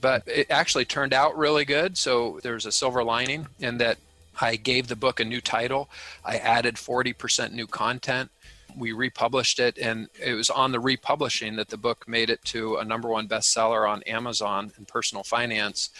But 0.00 0.22
it 0.26 0.50
actually 0.50 0.84
turned 0.84 1.14
out 1.14 1.36
really 1.36 1.64
good. 1.64 1.96
So 1.96 2.38
there's 2.42 2.66
a 2.66 2.72
silver 2.72 3.02
lining 3.02 3.46
in 3.58 3.78
that 3.78 3.98
I 4.40 4.56
gave 4.56 4.88
the 4.88 4.96
book 4.96 5.20
a 5.20 5.24
new 5.24 5.40
title. 5.40 5.88
I 6.24 6.36
added 6.36 6.76
40% 6.76 7.52
new 7.52 7.66
content. 7.66 8.30
We 8.76 8.92
republished 8.92 9.60
it, 9.60 9.78
and 9.78 10.08
it 10.20 10.34
was 10.34 10.50
on 10.50 10.72
the 10.72 10.80
republishing 10.80 11.54
that 11.56 11.68
the 11.68 11.76
book 11.76 12.08
made 12.08 12.28
it 12.28 12.44
to 12.46 12.76
a 12.76 12.84
number 12.84 13.08
one 13.08 13.28
bestseller 13.28 13.88
on 13.88 14.02
Amazon 14.02 14.72
in 14.76 14.84
personal 14.84 15.22
finance 15.22 15.90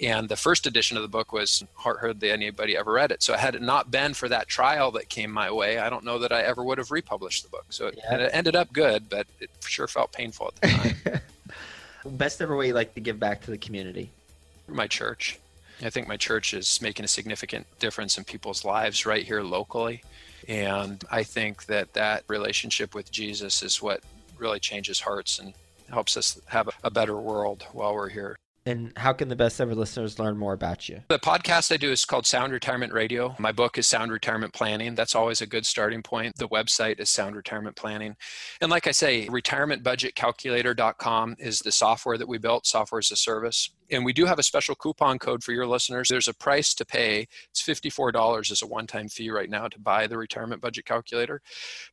and 0.00 0.28
the 0.28 0.36
first 0.36 0.66
edition 0.66 0.96
of 0.96 1.02
the 1.02 1.08
book 1.08 1.32
was 1.32 1.64
hardly 1.74 2.30
anybody 2.30 2.76
ever 2.76 2.92
read 2.92 3.12
it. 3.12 3.22
So 3.22 3.34
had 3.34 3.54
it 3.54 3.62
not 3.62 3.90
been 3.90 4.12
for 4.14 4.28
that 4.28 4.48
trial 4.48 4.90
that 4.92 5.08
came 5.08 5.30
my 5.30 5.50
way, 5.50 5.78
I 5.78 5.88
don't 5.88 6.04
know 6.04 6.18
that 6.18 6.32
I 6.32 6.42
ever 6.42 6.64
would 6.64 6.78
have 6.78 6.90
republished 6.90 7.44
the 7.44 7.48
book. 7.48 7.66
So 7.70 7.86
it, 7.88 7.98
yeah. 7.98 8.16
it 8.16 8.30
ended 8.32 8.56
up 8.56 8.72
good, 8.72 9.08
but 9.08 9.26
it 9.40 9.50
sure 9.64 9.86
felt 9.86 10.12
painful 10.12 10.48
at 10.48 10.56
the 10.56 10.68
time. 10.68 11.20
Best 12.16 12.42
ever 12.42 12.56
way 12.56 12.68
you 12.68 12.74
like 12.74 12.94
to 12.94 13.00
give 13.00 13.20
back 13.20 13.42
to 13.42 13.50
the 13.50 13.58
community? 13.58 14.10
My 14.68 14.86
church. 14.86 15.38
I 15.82 15.90
think 15.90 16.08
my 16.08 16.16
church 16.16 16.54
is 16.54 16.80
making 16.82 17.04
a 17.04 17.08
significant 17.08 17.66
difference 17.78 18.18
in 18.18 18.24
people's 18.24 18.64
lives 18.64 19.06
right 19.06 19.24
here 19.24 19.42
locally. 19.42 20.02
And 20.48 21.02
I 21.10 21.22
think 21.22 21.66
that 21.66 21.94
that 21.94 22.24
relationship 22.28 22.94
with 22.94 23.10
Jesus 23.10 23.62
is 23.62 23.80
what 23.80 24.00
really 24.38 24.60
changes 24.60 25.00
hearts 25.00 25.38
and 25.38 25.54
helps 25.88 26.16
us 26.16 26.40
have 26.46 26.68
a 26.82 26.90
better 26.90 27.16
world 27.16 27.64
while 27.72 27.94
we're 27.94 28.08
here. 28.08 28.36
And 28.66 28.92
how 28.96 29.12
can 29.12 29.28
the 29.28 29.36
best 29.36 29.60
ever 29.60 29.74
listeners 29.74 30.18
learn 30.18 30.38
more 30.38 30.54
about 30.54 30.88
you? 30.88 31.02
The 31.08 31.18
podcast 31.18 31.70
I 31.70 31.76
do 31.76 31.90
is 31.90 32.06
called 32.06 32.26
Sound 32.26 32.50
Retirement 32.50 32.94
Radio. 32.94 33.36
My 33.38 33.52
book 33.52 33.76
is 33.76 33.86
Sound 33.86 34.10
Retirement 34.10 34.54
Planning. 34.54 34.94
That's 34.94 35.14
always 35.14 35.42
a 35.42 35.46
good 35.46 35.66
starting 35.66 36.02
point. 36.02 36.34
The 36.36 36.48
website 36.48 36.98
is 36.98 37.10
Sound 37.10 37.36
Retirement 37.36 37.76
Planning. 37.76 38.16
And 38.62 38.70
like 38.70 38.86
I 38.86 38.92
say, 38.92 39.26
retirementbudgetcalculator.com 39.26 41.36
is 41.38 41.58
the 41.58 41.72
software 41.72 42.16
that 42.16 42.26
we 42.26 42.38
built, 42.38 42.66
software 42.66 43.00
as 43.00 43.10
a 43.10 43.16
service 43.16 43.68
and 43.90 44.04
we 44.04 44.12
do 44.12 44.24
have 44.24 44.38
a 44.38 44.42
special 44.42 44.74
coupon 44.74 45.18
code 45.18 45.42
for 45.42 45.52
your 45.52 45.66
listeners. 45.66 46.08
There's 46.08 46.28
a 46.28 46.34
price 46.34 46.74
to 46.74 46.84
pay. 46.84 47.26
It's 47.50 47.62
$54 47.62 48.50
as 48.50 48.62
a 48.62 48.66
one 48.66 48.86
time 48.86 49.08
fee 49.08 49.30
right 49.30 49.50
now 49.50 49.68
to 49.68 49.78
buy 49.78 50.06
the 50.06 50.18
retirement 50.18 50.60
budget 50.60 50.84
calculator. 50.84 51.40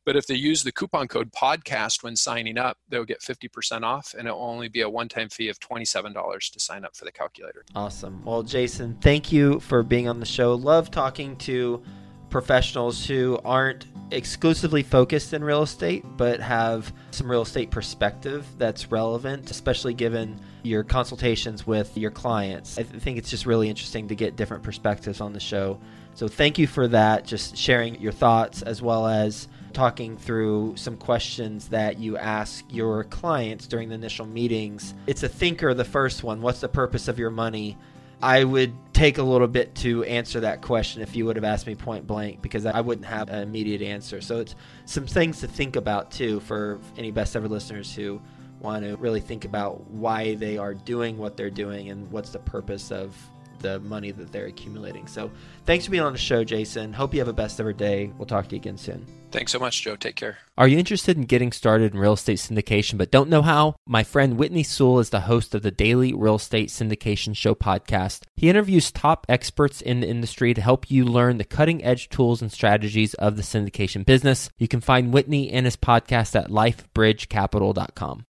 But 0.04 0.16
if 0.16 0.26
they 0.26 0.34
use 0.34 0.62
the 0.62 0.72
coupon 0.72 1.08
code 1.08 1.32
podcast 1.32 2.02
when 2.02 2.16
signing 2.16 2.58
up, 2.58 2.78
they'll 2.88 3.04
get 3.04 3.20
50% 3.20 3.82
off 3.82 4.14
and 4.16 4.26
it'll 4.26 4.42
only 4.42 4.68
be 4.68 4.80
a 4.80 4.90
one 4.90 5.08
time 5.08 5.28
fee 5.28 5.48
of 5.48 5.58
$27 5.60 6.52
to 6.52 6.60
sign 6.60 6.84
up 6.84 6.96
for 6.96 7.04
the 7.04 7.12
calculator. 7.12 7.64
Awesome. 7.74 8.24
Well, 8.24 8.42
Jason, 8.42 8.96
thank 9.00 9.32
you 9.32 9.60
for 9.60 9.82
being 9.82 10.08
on 10.08 10.20
the 10.20 10.26
show. 10.26 10.54
Love 10.54 10.90
talking 10.90 11.36
to 11.36 11.82
professionals 12.32 13.06
who 13.06 13.38
aren't 13.44 13.86
exclusively 14.10 14.82
focused 14.82 15.32
in 15.32 15.44
real 15.44 15.62
estate, 15.62 16.04
but 16.16 16.40
have 16.40 16.92
some 17.12 17.30
real 17.30 17.42
estate 17.42 17.70
perspective 17.70 18.46
that's 18.58 18.90
relevant, 18.90 19.50
especially 19.50 19.94
given 19.94 20.38
your 20.62 20.82
consultations 20.82 21.66
with 21.66 21.96
your 21.96 22.10
clients. 22.10 22.78
I 22.78 22.82
think 22.82 23.18
it's 23.18 23.30
just 23.30 23.46
really 23.46 23.68
interesting 23.68 24.08
to 24.08 24.14
get 24.14 24.36
different 24.36 24.62
perspectives 24.62 25.20
on 25.20 25.32
the 25.32 25.40
show. 25.40 25.78
So 26.14 26.28
thank 26.28 26.58
you 26.58 26.66
for 26.66 26.88
that, 26.88 27.24
just 27.24 27.56
sharing 27.56 28.00
your 28.00 28.12
thoughts 28.12 28.62
as 28.62 28.82
well 28.82 29.06
as 29.06 29.48
talking 29.72 30.16
through 30.18 30.74
some 30.76 30.96
questions 30.96 31.68
that 31.68 31.98
you 31.98 32.18
ask 32.18 32.64
your 32.70 33.04
clients 33.04 33.66
during 33.66 33.88
the 33.88 33.94
initial 33.94 34.26
meetings. 34.26 34.94
It's 35.06 35.22
a 35.22 35.28
thinker, 35.28 35.72
the 35.72 35.84
first 35.84 36.22
one. 36.22 36.42
What's 36.42 36.60
the 36.60 36.68
purpose 36.68 37.08
of 37.08 37.18
your 37.18 37.30
money? 37.30 37.78
I 38.20 38.44
would 38.44 38.74
take 39.02 39.18
a 39.18 39.22
little 39.22 39.48
bit 39.48 39.74
to 39.74 40.04
answer 40.04 40.38
that 40.38 40.62
question 40.62 41.02
if 41.02 41.16
you 41.16 41.26
would 41.26 41.34
have 41.34 41.44
asked 41.44 41.66
me 41.66 41.74
point 41.74 42.06
blank 42.06 42.40
because 42.40 42.64
I 42.64 42.80
wouldn't 42.80 43.04
have 43.04 43.28
an 43.30 43.42
immediate 43.42 43.82
answer. 43.82 44.20
So 44.20 44.38
it's 44.38 44.54
some 44.84 45.08
things 45.08 45.40
to 45.40 45.48
think 45.48 45.74
about 45.74 46.12
too 46.12 46.38
for 46.38 46.78
any 46.96 47.10
best 47.10 47.34
ever 47.34 47.48
listeners 47.48 47.92
who 47.92 48.22
want 48.60 48.84
to 48.84 48.94
really 48.98 49.18
think 49.18 49.44
about 49.44 49.90
why 49.90 50.36
they 50.36 50.56
are 50.56 50.72
doing 50.72 51.18
what 51.18 51.36
they're 51.36 51.50
doing 51.50 51.90
and 51.90 52.08
what's 52.12 52.30
the 52.30 52.38
purpose 52.38 52.92
of 52.92 53.16
the 53.60 53.80
money 53.80 54.10
that 54.10 54.32
they're 54.32 54.46
accumulating. 54.46 55.06
So 55.06 55.30
thanks 55.66 55.84
for 55.84 55.90
being 55.90 56.02
on 56.02 56.12
the 56.12 56.18
show, 56.18 56.44
Jason. 56.44 56.92
Hope 56.92 57.14
you 57.14 57.20
have 57.20 57.28
a 57.28 57.32
best 57.32 57.60
ever 57.60 57.72
day. 57.72 58.12
We'll 58.18 58.26
talk 58.26 58.48
to 58.48 58.54
you 58.54 58.60
again 58.60 58.78
soon. 58.78 59.06
Thanks 59.30 59.50
so 59.50 59.58
much, 59.58 59.80
Joe. 59.80 59.96
Take 59.96 60.16
care. 60.16 60.36
Are 60.58 60.68
you 60.68 60.78
interested 60.78 61.16
in 61.16 61.24
getting 61.24 61.52
started 61.52 61.94
in 61.94 61.98
real 61.98 62.12
estate 62.12 62.36
syndication 62.38 62.98
but 62.98 63.10
don't 63.10 63.30
know 63.30 63.40
how? 63.40 63.76
My 63.86 64.04
friend 64.04 64.36
Whitney 64.36 64.62
Sewell 64.62 64.98
is 64.98 65.08
the 65.08 65.22
host 65.22 65.54
of 65.54 65.62
the 65.62 65.70
Daily 65.70 66.12
Real 66.12 66.34
Estate 66.34 66.68
Syndication 66.68 67.34
Show 67.34 67.54
podcast. 67.54 68.24
He 68.36 68.50
interviews 68.50 68.92
top 68.92 69.24
experts 69.30 69.80
in 69.80 70.00
the 70.00 70.08
industry 70.08 70.52
to 70.52 70.60
help 70.60 70.90
you 70.90 71.06
learn 71.06 71.38
the 71.38 71.44
cutting 71.44 71.82
edge 71.82 72.10
tools 72.10 72.42
and 72.42 72.52
strategies 72.52 73.14
of 73.14 73.36
the 73.36 73.42
syndication 73.42 74.04
business. 74.04 74.50
You 74.58 74.68
can 74.68 74.82
find 74.82 75.14
Whitney 75.14 75.50
and 75.50 75.64
his 75.64 75.76
podcast 75.76 76.38
at 76.38 76.50
lifebridgecapital.com. 76.50 78.26